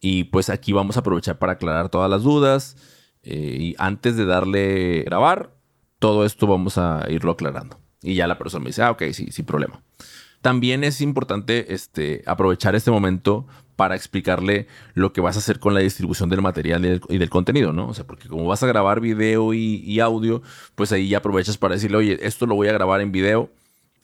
Y 0.00 0.24
pues 0.24 0.50
aquí 0.50 0.72
vamos 0.72 0.96
a 0.96 1.00
aprovechar 1.00 1.38
para 1.38 1.52
aclarar 1.52 1.88
todas 1.88 2.10
las 2.10 2.22
dudas. 2.22 2.76
Eh, 3.22 3.56
y 3.60 3.74
antes 3.78 4.16
de 4.16 4.24
darle 4.24 5.02
grabar, 5.02 5.52
todo 5.98 6.24
esto 6.24 6.46
vamos 6.46 6.78
a 6.78 7.04
irlo 7.10 7.32
aclarando. 7.32 7.78
Y 8.02 8.14
ya 8.14 8.26
la 8.26 8.38
persona 8.38 8.62
me 8.62 8.70
dice, 8.70 8.82
ah, 8.82 8.92
ok, 8.92 9.04
sí, 9.12 9.30
sin 9.32 9.44
problema. 9.44 9.82
También 10.40 10.84
es 10.84 11.00
importante 11.00 11.74
este, 11.74 12.22
aprovechar 12.26 12.76
este 12.76 12.90
momento 12.90 13.46
para 13.74 13.96
explicarle 13.96 14.66
lo 14.94 15.12
que 15.12 15.20
vas 15.20 15.36
a 15.36 15.38
hacer 15.40 15.60
con 15.60 15.74
la 15.74 15.80
distribución 15.80 16.28
del 16.28 16.42
material 16.42 17.00
y 17.08 17.18
del, 17.18 17.30
contenido, 17.30 17.72
¿no? 17.72 17.88
O 17.88 17.94
sea, 17.94 18.06
porque 18.06 18.28
como 18.28 18.44
vas 18.44 18.62
a 18.62 18.66
grabar 18.66 19.00
video 19.00 19.54
y, 19.54 19.82
y, 19.84 20.00
audio, 20.00 20.42
pues 20.74 20.90
ahí 20.90 21.08
ya 21.08 21.18
aprovechas 21.18 21.58
para 21.58 21.74
decirle, 21.74 21.96
oye, 21.96 22.18
esto 22.22 22.46
lo 22.46 22.54
voy 22.54 22.68
a 22.68 22.72
grabar 22.72 23.00
en 23.00 23.12
video 23.12 23.50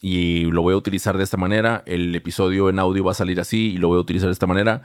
y 0.01 0.45
lo 0.47 0.63
voy 0.63 0.75
a 0.75 0.77
utilizar 0.77 1.17
de 1.17 1.25
esta 1.25 1.37
manera, 1.37 1.83
el 1.87 2.15
episodio 2.15 2.69
en 2.69 2.79
audio 2.79 3.05
va 3.05 3.13
a 3.13 3.15
salir 3.15 3.41
así 3.41 3.73
y 3.73 3.79
lo 3.79 3.89
voy 3.89 3.99
a 3.99 4.01
utilizar 4.01 4.29
de 4.29 4.35
esta 4.35 4.47
manera, 4.47 4.83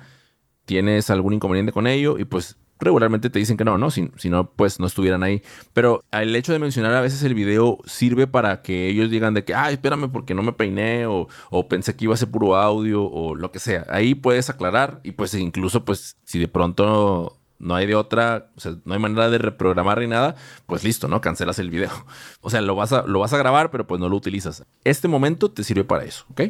¿tienes 0.69 1.09
algún 1.09 1.33
inconveniente 1.33 1.71
con 1.71 1.87
ello? 1.87 2.19
Y 2.19 2.25
pues 2.25 2.55
regularmente 2.79 3.31
te 3.31 3.39
dicen 3.39 3.57
que 3.57 3.65
no, 3.65 3.79
¿no? 3.79 3.89
Si, 3.89 4.11
no, 4.25 4.51
pues 4.51 4.79
no 4.79 4.85
estuvieran 4.85 5.23
ahí. 5.23 5.41
Pero 5.73 6.03
el 6.11 6.35
hecho 6.35 6.53
de 6.53 6.59
mencionar 6.59 6.93
a 6.93 7.01
veces 7.01 7.23
el 7.23 7.33
video 7.33 7.79
sirve 7.85 8.27
para 8.27 8.61
que 8.61 8.87
ellos 8.87 9.09
digan 9.09 9.33
de 9.33 9.43
que, 9.43 9.55
ay, 9.55 9.73
espérame 9.73 10.11
porque 10.11 10.35
no 10.35 10.43
me 10.43 10.53
peiné 10.53 11.07
o, 11.07 11.27
o, 11.49 11.67
pensé 11.67 11.95
que 11.95 12.05
iba 12.05 12.13
a 12.13 12.17
ser 12.17 12.29
puro 12.29 12.55
audio 12.55 13.03
o 13.03 13.33
lo 13.33 13.51
que 13.51 13.57
sea. 13.57 13.87
Ahí 13.89 14.13
puedes 14.13 14.51
aclarar 14.51 15.01
y 15.03 15.13
pues 15.13 15.33
incluso 15.33 15.83
pues 15.85 16.17
si 16.23 16.37
de 16.37 16.47
pronto 16.47 17.39
no 17.57 17.73
hay 17.73 17.87
de 17.87 17.95
otra, 17.95 18.51
o 18.55 18.59
sea, 18.59 18.75
no 18.85 18.93
hay 18.93 18.99
manera 18.99 19.27
de 19.31 19.39
reprogramar 19.39 19.97
ni 20.01 20.07
nada, 20.07 20.35
pues 20.67 20.83
listo, 20.83 21.07
¿no? 21.07 21.19
Cancelas 21.19 21.57
el 21.57 21.71
video. 21.71 21.89
O 22.41 22.51
sea, 22.51 22.61
lo 22.61 22.75
vas 22.75 22.93
a, 22.93 23.07
lo 23.07 23.19
vas 23.19 23.33
a 23.33 23.39
grabar, 23.39 23.71
pero 23.71 23.87
pues 23.87 23.99
no 23.99 24.07
lo 24.07 24.15
utilizas. 24.15 24.67
Este 24.83 25.07
momento 25.07 25.49
te 25.49 25.63
sirve 25.63 25.83
para 25.83 26.03
eso, 26.03 26.25
¿ok? 26.29 26.41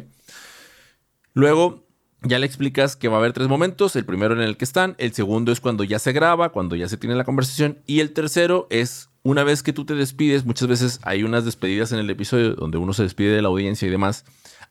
Luego, 1.32 1.89
ya 2.22 2.38
le 2.38 2.46
explicas 2.46 2.96
que 2.96 3.08
va 3.08 3.16
a 3.16 3.18
haber 3.20 3.32
tres 3.32 3.48
momentos. 3.48 3.96
El 3.96 4.04
primero 4.04 4.34
en 4.34 4.40
el 4.40 4.56
que 4.56 4.64
están, 4.64 4.94
el 4.98 5.12
segundo 5.12 5.52
es 5.52 5.60
cuando 5.60 5.84
ya 5.84 5.98
se 5.98 6.12
graba, 6.12 6.50
cuando 6.50 6.76
ya 6.76 6.88
se 6.88 6.96
tiene 6.96 7.14
la 7.14 7.24
conversación, 7.24 7.78
y 7.86 8.00
el 8.00 8.12
tercero 8.12 8.66
es 8.70 9.10
una 9.22 9.44
vez 9.44 9.62
que 9.62 9.72
tú 9.72 9.84
te 9.84 9.94
despides, 9.94 10.44
muchas 10.44 10.68
veces 10.68 11.00
hay 11.02 11.22
unas 11.22 11.44
despedidas 11.44 11.92
en 11.92 11.98
el 11.98 12.08
episodio 12.08 12.54
donde 12.54 12.78
uno 12.78 12.92
se 12.92 13.02
despide 13.02 13.34
de 13.34 13.42
la 13.42 13.48
audiencia 13.48 13.86
y 13.86 13.90
demás. 13.90 14.24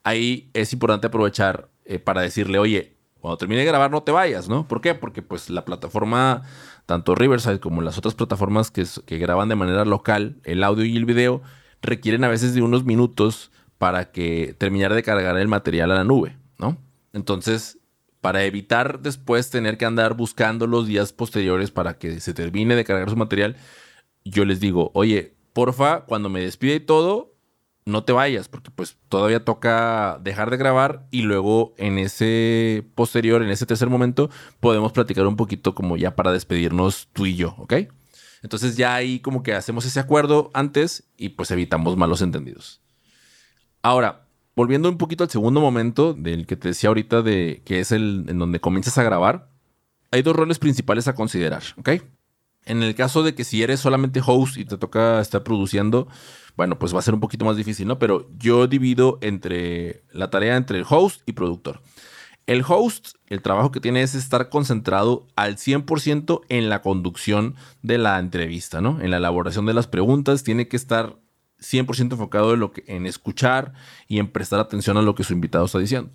Ahí 0.03 0.50
es 0.53 0.74
importante 0.74 1.08
aprovechar 1.08 1.70
eh, 1.86 2.00
para 2.00 2.22
decirle, 2.22 2.58
oye, 2.58 2.96
cuando 3.20 3.38
termine 3.38 3.62
de 3.62 3.68
grabar 3.68 3.91
no 3.91 4.01
te 4.01 4.12
vayas, 4.12 4.48
¿no? 4.48 4.68
¿Por 4.68 4.82
qué? 4.82 4.96
Porque 4.96 5.22
pues 5.22 5.50
la 5.50 5.65
plataforma, 5.65 6.44
tanto 6.86 7.15
Riverside 7.15 7.60
como 7.60 7.82
las 7.82 7.98
otras 7.98 8.15
plataformas 8.15 8.72
que, 8.72 8.86
que 9.06 9.18
graban 9.18 9.50
de 9.50 9.56
manera 9.56 9.86
local 9.86 10.38
el 10.46 10.63
audio 10.63 10.86
y 10.86 10.96
el 10.96 11.06
video, 11.06 11.41
requieren 11.82 12.24
a 12.24 12.29
veces 12.29 12.53
de 12.53 12.62
unos 12.62 12.86
minutos 12.86 13.51
para 13.77 14.12
que 14.12 14.56
terminar 14.58 14.94
de 14.94 15.03
cargar 15.03 15.38
el 15.38 15.48
material 15.48 15.91
a 15.91 15.96
la 15.96 16.03
nube, 16.03 16.38
¿no? 16.58 16.77
Entonces, 17.13 17.79
para 18.21 18.43
evitar 18.43 18.99
después 19.01 19.49
tener 19.49 19.77
que 19.77 19.85
andar 19.85 20.15
buscando 20.15 20.67
los 20.67 20.87
días 20.87 21.13
posteriores 21.13 21.71
para 21.71 21.97
que 21.97 22.19
se 22.19 22.33
termine 22.33 22.75
de 22.75 22.83
cargar 22.83 23.09
su 23.09 23.15
material, 23.15 23.55
yo 24.25 24.45
les 24.45 24.59
digo, 24.59 24.91
oye, 24.93 25.35
porfa, 25.53 26.01
cuando 26.01 26.29
me 26.29 26.41
despide 26.41 26.75
y 26.75 26.79
todo, 26.79 27.35
no 27.85 28.03
te 28.03 28.13
vayas, 28.13 28.47
porque 28.47 28.71
pues 28.71 28.97
todavía 29.09 29.43
toca 29.43 30.19
dejar 30.21 30.51
de 30.51 30.57
grabar 30.57 31.07
y 31.11 31.23
luego 31.23 31.73
en 31.77 31.97
ese 31.97 32.85
posterior, 32.95 33.41
en 33.41 33.49
ese 33.49 33.65
tercer 33.65 33.89
momento, 33.89 34.29
podemos 34.59 34.91
platicar 34.91 35.25
un 35.25 35.35
poquito 35.35 35.73
como 35.73 35.97
ya 35.97 36.15
para 36.15 36.31
despedirnos 36.31 37.09
tú 37.13 37.25
y 37.25 37.35
yo, 37.35 37.55
¿ok? 37.57 37.73
Entonces 38.41 38.77
ya 38.77 38.95
ahí 38.95 39.19
como 39.19 39.43
que 39.43 39.53
hacemos 39.53 39.85
ese 39.85 39.99
acuerdo 39.99 40.49
antes 40.53 41.09
y 41.17 41.29
pues 41.29 41.51
evitamos 41.51 41.97
malos 41.97 42.21
entendidos. 42.21 42.81
Ahora, 43.81 44.28
volviendo 44.59 44.89
un 44.89 44.97
poquito 44.97 45.23
al 45.23 45.29
segundo 45.29 45.61
momento 45.61 46.13
del 46.13 46.45
que 46.45 46.57
te 46.57 46.67
decía 46.67 46.89
ahorita 46.89 47.21
de 47.21 47.61
que 47.63 47.79
es 47.79 47.93
el 47.93 48.25
en 48.27 48.39
donde 48.39 48.59
comienzas 48.59 48.97
a 48.97 49.03
grabar, 49.03 49.49
hay 50.11 50.21
dos 50.21 50.35
roles 50.35 50.59
principales 50.59 51.07
a 51.07 51.15
considerar, 51.15 51.63
¿ok? 51.77 51.91
En 52.65 52.83
el 52.83 52.93
caso 52.93 53.23
de 53.23 53.33
que 53.33 53.45
si 53.45 53.63
eres 53.63 53.79
solamente 53.79 54.21
host 54.21 54.57
y 54.57 54.65
te 54.65 54.77
toca 54.77 55.21
estar 55.21 55.43
produciendo, 55.43 56.09
bueno, 56.57 56.77
pues 56.77 56.93
va 56.93 56.99
a 56.99 57.01
ser 57.01 57.13
un 57.13 57.21
poquito 57.21 57.45
más 57.45 57.55
difícil, 57.55 57.87
¿no? 57.87 57.99
Pero 57.99 58.29
yo 58.37 58.67
divido 58.67 59.17
entre 59.21 60.03
la 60.11 60.29
tarea 60.29 60.57
entre 60.57 60.77
el 60.77 60.85
host 60.89 61.21
y 61.25 61.31
productor. 61.31 61.79
El 62.45 62.65
host, 62.67 63.15
el 63.27 63.41
trabajo 63.41 63.71
que 63.71 63.79
tiene 63.79 64.01
es 64.01 64.13
estar 64.13 64.49
concentrado 64.49 65.25
al 65.37 65.55
100% 65.55 66.41
en 66.49 66.67
la 66.67 66.81
conducción 66.81 67.55
de 67.81 67.97
la 67.97 68.19
entrevista, 68.19 68.81
¿no? 68.81 68.99
En 68.99 69.11
la 69.11 69.17
elaboración 69.17 69.65
de 69.65 69.73
las 69.73 69.87
preguntas, 69.87 70.43
tiene 70.43 70.67
que 70.67 70.75
estar 70.75 71.15
100% 71.61 72.13
enfocado 72.13 72.53
en, 72.87 73.05
escuchar 73.05 73.73
y 74.07 74.19
en 74.19 74.27
prestar 74.27 74.59
atención 74.59 74.97
a 74.97 75.01
lo 75.01 75.15
que 75.15 75.23
su 75.23 75.33
invitado 75.33 75.65
está 75.65 75.79
diciendo. 75.79 76.11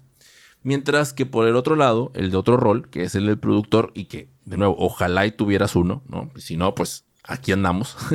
Mientras 0.62 1.12
que 1.12 1.26
por 1.26 1.46
el 1.46 1.57
otro 1.57 1.76
lado, 1.76 2.11
el 2.14 2.30
de 2.30 2.37
otro 2.37 2.57
rol, 2.57 2.88
que 2.88 3.02
es 3.02 3.14
el 3.14 3.26
del 3.26 3.38
productor 3.38 3.92
y 3.94 4.07
que, 4.07 4.30
de 4.44 4.57
nuevo, 4.57 4.76
ojalá 4.78 5.26
y 5.26 5.33
tuvieras 5.33 5.76
uno, 5.76 6.02
¿no? 6.09 6.30
Si 6.37 6.57
no, 6.57 6.74
pues 6.74 7.04
aquí 7.22 7.52
andamos. 7.52 7.96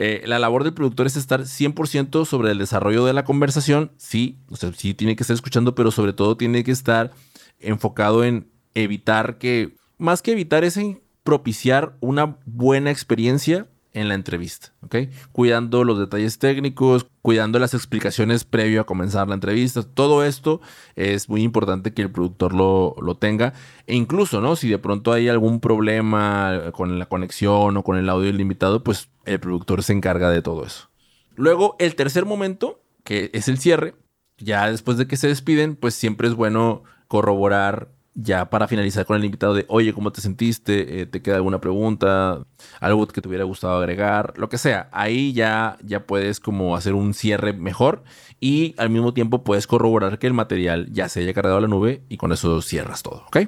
Eh, 0.00 0.22
la 0.26 0.38
labor 0.38 0.62
del 0.62 0.74
productor 0.74 1.08
es 1.08 1.16
estar 1.16 1.40
100% 1.40 2.24
sobre 2.24 2.52
el 2.52 2.58
desarrollo 2.58 3.04
de 3.04 3.12
la 3.12 3.24
conversación. 3.24 3.90
Sí, 3.96 4.38
sí 4.76 4.94
tiene 4.94 5.16
que 5.16 5.24
estar 5.24 5.34
escuchando, 5.34 5.74
pero 5.74 5.90
sobre 5.90 6.12
todo 6.12 6.36
tiene 6.36 6.62
que 6.62 6.70
estar 6.70 7.10
enfocado 7.58 8.22
en 8.22 8.48
evitar 8.74 9.38
que, 9.38 9.76
más 9.98 10.22
que 10.22 10.30
evitar, 10.30 10.62
es 10.62 10.76
en 10.76 11.02
propiciar 11.24 11.96
una 12.00 12.38
buena 12.46 12.92
experiencia 12.92 13.66
en 13.98 14.08
la 14.08 14.14
entrevista, 14.14 14.72
¿ok? 14.82 14.96
Cuidando 15.32 15.84
los 15.84 15.98
detalles 15.98 16.38
técnicos, 16.38 17.06
cuidando 17.22 17.58
las 17.58 17.74
explicaciones 17.74 18.44
previo 18.44 18.80
a 18.80 18.86
comenzar 18.86 19.28
la 19.28 19.34
entrevista. 19.34 19.82
Todo 19.82 20.24
esto 20.24 20.60
es 20.96 21.28
muy 21.28 21.42
importante 21.42 21.92
que 21.92 22.02
el 22.02 22.10
productor 22.10 22.54
lo, 22.54 22.94
lo, 23.02 23.16
tenga. 23.16 23.54
E 23.86 23.94
incluso, 23.94 24.40
¿no? 24.40 24.56
Si 24.56 24.68
de 24.68 24.78
pronto 24.78 25.12
hay 25.12 25.28
algún 25.28 25.60
problema 25.60 26.70
con 26.72 26.98
la 26.98 27.06
conexión 27.06 27.76
o 27.76 27.82
con 27.82 27.96
el 27.96 28.08
audio 28.08 28.26
del 28.26 28.40
invitado, 28.40 28.84
pues 28.84 29.08
el 29.24 29.40
productor 29.40 29.82
se 29.82 29.92
encarga 29.92 30.30
de 30.30 30.42
todo 30.42 30.64
eso. 30.64 30.88
Luego, 31.34 31.76
el 31.78 31.94
tercer 31.94 32.24
momento, 32.24 32.80
que 33.04 33.30
es 33.32 33.48
el 33.48 33.58
cierre, 33.58 33.94
ya 34.38 34.70
después 34.70 34.96
de 34.96 35.06
que 35.06 35.16
se 35.16 35.28
despiden, 35.28 35.76
pues 35.76 35.94
siempre 35.94 36.28
es 36.28 36.34
bueno 36.34 36.84
corroborar 37.08 37.88
ya 38.20 38.50
para 38.50 38.66
finalizar 38.66 39.06
con 39.06 39.16
el 39.16 39.24
invitado 39.24 39.54
de, 39.54 39.64
oye, 39.68 39.92
¿cómo 39.92 40.10
te 40.10 40.20
sentiste? 40.20 41.02
Eh, 41.02 41.06
¿Te 41.06 41.22
queda 41.22 41.36
alguna 41.36 41.60
pregunta? 41.60 42.44
¿Algo 42.80 43.06
que 43.06 43.20
te 43.20 43.28
hubiera 43.28 43.44
gustado 43.44 43.78
agregar? 43.78 44.34
Lo 44.36 44.48
que 44.48 44.58
sea. 44.58 44.88
Ahí 44.90 45.32
ya, 45.32 45.78
ya 45.84 46.04
puedes 46.04 46.40
como 46.40 46.74
hacer 46.74 46.94
un 46.94 47.14
cierre 47.14 47.52
mejor 47.52 48.02
y 48.40 48.74
al 48.76 48.90
mismo 48.90 49.14
tiempo 49.14 49.44
puedes 49.44 49.68
corroborar 49.68 50.18
que 50.18 50.26
el 50.26 50.34
material 50.34 50.88
ya 50.90 51.08
se 51.08 51.20
haya 51.20 51.32
cargado 51.32 51.58
a 51.58 51.60
la 51.60 51.68
nube 51.68 52.02
y 52.08 52.16
con 52.16 52.32
eso 52.32 52.60
cierras 52.60 53.04
todo, 53.04 53.22
¿ok? 53.28 53.38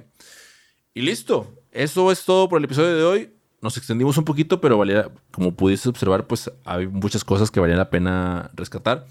Y 0.94 1.02
listo. 1.02 1.52
Eso 1.72 2.12
es 2.12 2.24
todo 2.24 2.48
por 2.48 2.58
el 2.58 2.64
episodio 2.64 2.96
de 2.96 3.02
hoy. 3.02 3.34
Nos 3.60 3.76
extendimos 3.76 4.18
un 4.18 4.24
poquito, 4.24 4.60
pero 4.60 4.78
valía, 4.78 5.10
como 5.32 5.52
pudiste 5.52 5.88
observar, 5.88 6.28
pues 6.28 6.50
hay 6.64 6.86
muchas 6.86 7.24
cosas 7.24 7.50
que 7.50 7.58
valía 7.58 7.76
la 7.76 7.90
pena 7.90 8.50
rescatar. 8.54 9.04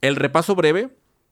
El 0.00 0.16
repaso 0.16 0.56
breve, 0.56 0.90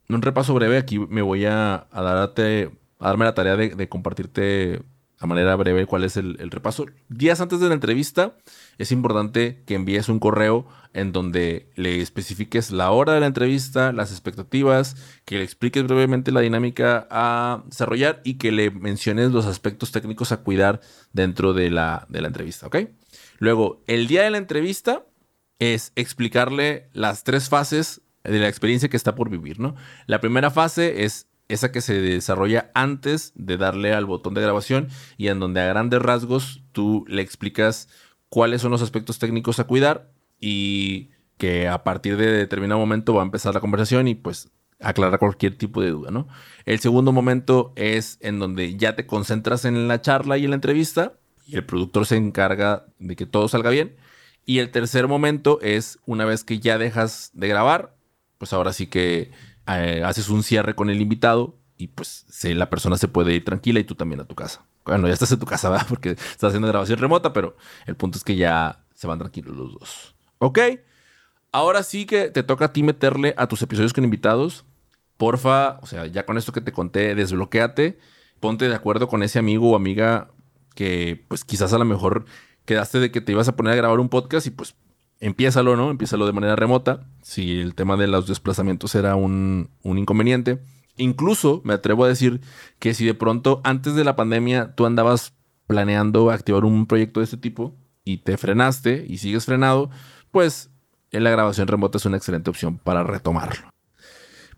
un 0.09 0.23
repaso 0.23 0.55
breve, 0.55 0.79
aquí 0.79 1.01
me 1.01 1.23
voy 1.23 1.45
a, 1.45 1.89
a 1.91 2.03
darte 2.03 2.71
a 2.98 3.09
darme 3.09 3.24
la 3.24 3.35
tarea 3.35 3.57
de, 3.57 3.88
compartirte 3.88 4.83
a 5.18 5.26
manera 5.26 5.57
breve 5.57 5.87
cuál 5.87 6.04
es 6.04 6.16
el, 6.16 6.50
repaso. 6.50 6.87
Días 7.09 7.40
antes 7.40 7.61
de 7.61 7.68
la 7.68 7.74
entrevista 7.74 8.37
es 8.78 8.92
importante 8.92 9.62
que 9.66 9.74
envíes 9.74 10.09
un 10.09 10.18
correo 10.18 10.66
en 10.92 11.12
donde 11.12 11.70
le 11.76 12.00
especifiques 12.00 12.70
la 12.70 12.90
hora 12.90 13.14
de 13.14 13.20
la 13.20 13.26
entrevista, 13.26 13.92
las 13.92 14.11
expectativas, 14.11 14.96
que 15.24 15.38
le 15.38 15.44
expliques 15.44 15.85
brevemente 15.85 16.30
la 16.30 16.40
dinámica 16.40 17.07
a 17.11 17.62
desarrollar 17.66 18.20
y 18.24 18.35
que 18.35 18.52
le 18.52 18.70
menciones 18.70 19.33
los 19.33 19.46
aspectos 19.46 19.92
técnicos 19.92 20.33
a 20.33 20.38
cuidar 20.38 20.80
dentro 21.12 21.52
de 21.52 21.70
la, 21.70 22.07
de 22.09 22.20
la 22.20 22.28
entrevista, 22.28 22.66
¿ok? 22.66 22.76
Luego, 23.38 23.83
el 23.87 24.07
día 24.07 24.22
de 24.22 24.30
la 24.30 24.38
entrevista 24.38 25.04
es 25.59 25.92
explicarle 25.96 26.88
las 26.92 27.24
tres 27.24 27.48
fases 27.48 28.02
de 28.22 28.38
la 28.38 28.48
experiencia 28.48 28.88
que 28.88 28.96
está 28.96 29.14
por 29.14 29.30
vivir, 29.30 29.61
¿no? 29.61 29.74
La 30.07 30.20
primera 30.20 30.50
fase 30.50 31.04
es 31.04 31.28
esa 31.55 31.73
que 31.73 31.81
se 31.81 32.01
desarrolla 32.01 32.71
antes 32.75 33.33
de 33.35 33.57
darle 33.57 33.95
al 33.95 34.05
botón 34.05 34.35
de 34.35 34.43
grabación 34.43 34.88
y 35.17 35.29
en 35.29 35.40
donde 35.40 35.61
a 35.61 35.67
grandes 35.67 36.03
rasgos 36.03 36.62
tú 36.73 37.05
le 37.09 37.23
explicas 37.23 37.88
cuáles 38.29 38.61
son 38.61 38.71
los 38.71 38.83
aspectos 38.83 39.19
técnicos 39.19 39.61
a 39.61 39.64
cuidar 39.64 40.11
y 40.40 41.11
que 41.38 41.69
a 41.69 41.85
partir 41.85 42.17
de 42.17 42.31
determinado 42.31 42.81
momento 42.81 43.14
va 43.14 43.23
a 43.23 43.25
empezar 43.25 43.55
la 43.55 43.61
conversación 43.61 44.09
y 44.09 44.14
pues 44.14 44.51
aclarar 44.81 45.19
cualquier 45.19 45.57
tipo 45.57 45.81
de 45.81 45.90
duda, 45.90 46.11
¿no? 46.11 46.29
El 46.64 46.79
segundo 46.81 47.12
momento 47.12 47.73
es 47.77 48.19
en 48.21 48.38
donde 48.38 48.77
ya 48.77 48.97
te 48.97 49.07
concentras 49.07 49.64
en 49.64 49.88
la 49.88 50.01
charla 50.01 50.37
y 50.38 50.45
en 50.45 50.51
la 50.51 50.57
entrevista 50.57 51.14
y 51.47 51.57
el 51.57 51.64
productor 51.64 52.07
se 52.07 52.17
encarga 52.17 52.87
de 52.99 53.17
que 53.17 53.27
todo 53.27 53.49
salga 53.49 53.71
bien. 53.71 53.97
Y 54.47 54.59
el 54.59 54.71
tercer 54.71 55.09
momento 55.09 55.59
es 55.62 55.99
una 56.07 56.25
vez 56.25 56.45
que 56.45 56.59
ya 56.59 56.77
dejas 56.77 57.31
de 57.35 57.49
grabar, 57.49 57.97
pues 58.38 58.53
ahora 58.53 58.73
sí 58.73 58.87
que 58.87 59.31
eh, 59.66 60.03
haces 60.05 60.29
un 60.29 60.42
cierre 60.42 60.74
con 60.74 60.90
el 60.90 61.00
invitado 61.00 61.57
y 61.77 61.88
pues 61.88 62.27
la 62.42 62.70
persona 62.70 62.96
se 62.96 63.09
puede 63.09 63.35
ir 63.35 63.44
tranquila 63.44 63.81
y 63.81 63.85
tú 63.85 63.94
también 63.94 64.20
a 64.20 64.24
tu 64.24 64.35
casa. 64.35 64.64
Bueno, 64.85 65.07
ya 65.07 65.14
estás 65.14 65.33
en 65.33 65.38
tu 65.38 65.46
casa, 65.46 65.70
¿verdad? 65.70 65.87
Porque 65.88 66.11
estás 66.11 66.48
haciendo 66.48 66.68
grabación 66.68 66.98
remota, 66.98 67.33
pero 67.33 67.57
el 67.87 67.96
punto 67.96 68.18
es 68.18 68.24
que 68.24 68.37
ya 68.37 68.85
se 68.94 69.07
van 69.07 69.18
tranquilos 69.18 69.57
los 69.57 69.72
dos. 69.74 70.14
¿Ok? 70.38 70.59
Ahora 71.53 71.83
sí 71.83 72.07
que 72.07 72.31
te 72.31 72.42
toca 72.42 72.66
a 72.66 72.72
ti 72.72 72.83
meterle 72.83 73.35
a 73.37 73.46
tus 73.46 73.62
episodios 73.62 73.92
con 73.92 74.05
invitados. 74.05 74.64
Porfa, 75.16 75.79
o 75.83 75.87
sea, 75.87 76.07
ya 76.07 76.27
con 76.27 76.37
esto 76.37 76.53
que 76.53 76.61
te 76.61 76.72
conté, 76.72 77.14
desbloquéate. 77.14 77.98
Ponte 78.40 78.68
de 78.68 78.74
acuerdo 78.74 79.09
con 79.09 79.22
ese 79.22 79.38
amigo 79.38 79.70
o 79.70 79.77
amiga 79.77 80.31
que 80.74 81.24
pues 81.29 81.44
quizás 81.44 81.72
a 81.72 81.79
lo 81.79 81.85
mejor 81.85 82.27
quedaste 82.64 82.98
de 82.98 83.11
que 83.11 83.20
te 83.20 83.33
ibas 83.33 83.48
a 83.48 83.57
poner 83.57 83.74
a 83.74 83.77
grabar 83.77 84.00
un 84.00 84.09
podcast 84.09 84.46
y 84.46 84.50
pues 84.50 84.74
empiézalo, 85.20 85.77
¿no? 85.77 85.90
Empiézalo 85.90 86.27
de 86.27 86.33
manera 86.33 86.57
remota, 86.57 87.07
si 87.22 87.61
el 87.61 87.74
tema 87.74 87.96
de 87.96 88.07
los 88.07 88.27
desplazamientos 88.27 88.94
era 88.94 89.16
un, 89.16 89.70
inconveniente. 89.83 90.61
Incluso 90.96 91.61
me 91.64 91.74
atrevo 91.74 92.05
a 92.05 92.09
decir 92.09 92.40
que 92.79 92.94
si 92.94 93.05
de 93.05 93.14
pronto 93.14 93.61
antes 93.64 93.94
de 93.94 94.05
la 94.05 94.16
pandemia 94.16 94.74
tú 94.74 94.87
andabas 94.87 95.35
planeando 95.66 96.31
activar 96.31 96.64
un 96.64 96.87
proyecto 96.87 97.20
de 97.20 97.24
este 97.24 97.37
tipo 97.37 97.74
y 98.05 98.18
te 98.18 98.37
frenaste 98.37 99.05
y 99.09 99.18
sigues 99.18 99.46
frenado, 99.46 99.90
pues 100.31 100.70
la 101.11 101.31
grabación 101.31 101.68
remota 101.68 101.98
es 101.98 102.07
una 102.07 102.16
excelente 102.16 102.50
opción 102.50 102.79
para 102.79 103.03
retomarlo. 103.03 103.70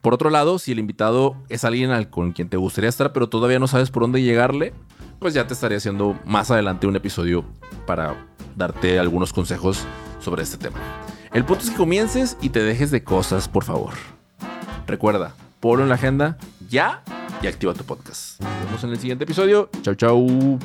Por 0.03 0.14
otro 0.14 0.31
lado, 0.31 0.59
si 0.59 0.73
el 0.73 0.79
invitado 0.79 1.37
es 1.49 1.64
alguien 1.64 1.90
al, 1.90 2.11
con 2.11 2.33
quien 2.33 2.49
te 2.49 2.57
gustaría 2.57 2.90
estar, 2.90 3.12
pero 3.12 3.29
todavía 3.29 3.59
no 3.59 3.66
sabes 3.66 3.90
por 3.90 4.03
dónde 4.03 4.23
llegarle, 4.23 4.73
pues 5.19 5.33
ya 5.35 5.47
te 5.47 5.55
estaré 5.55 5.77
haciendo 5.77 6.19
más 6.25 6.51
adelante 6.51 6.87
un 6.87 6.97
episodio 6.97 7.45
para 7.87 8.27
darte 8.57 8.99
algunos 8.99 9.33
consejos 9.33 9.87
sobre 10.21 10.43
este 10.43 10.59
tema. 10.59 10.79
El 11.33 11.45
punto 11.45 11.65
es 11.65 11.71
que 11.71 11.77
comiences 11.77 12.37
y 12.41 12.51
te 12.51 12.63
dejes 12.63 12.91
de 12.91 13.05
cosas, 13.05 13.49
por 13.49 13.65
favor. 13.65 13.95
Recuerda, 14.87 15.35
ponlo 15.61 15.83
en 15.83 15.89
la 15.89 15.97
agenda 15.97 16.39
ya 16.69 17.03
y 17.43 17.47
activa 17.47 17.75
tu 17.75 17.85
podcast. 17.85 18.41
Nos 18.41 18.65
vemos 18.65 18.85
en 18.85 18.91
el 18.91 18.99
siguiente 18.99 19.25
episodio. 19.25 19.69
Chau, 19.83 19.95
chau. 19.95 20.59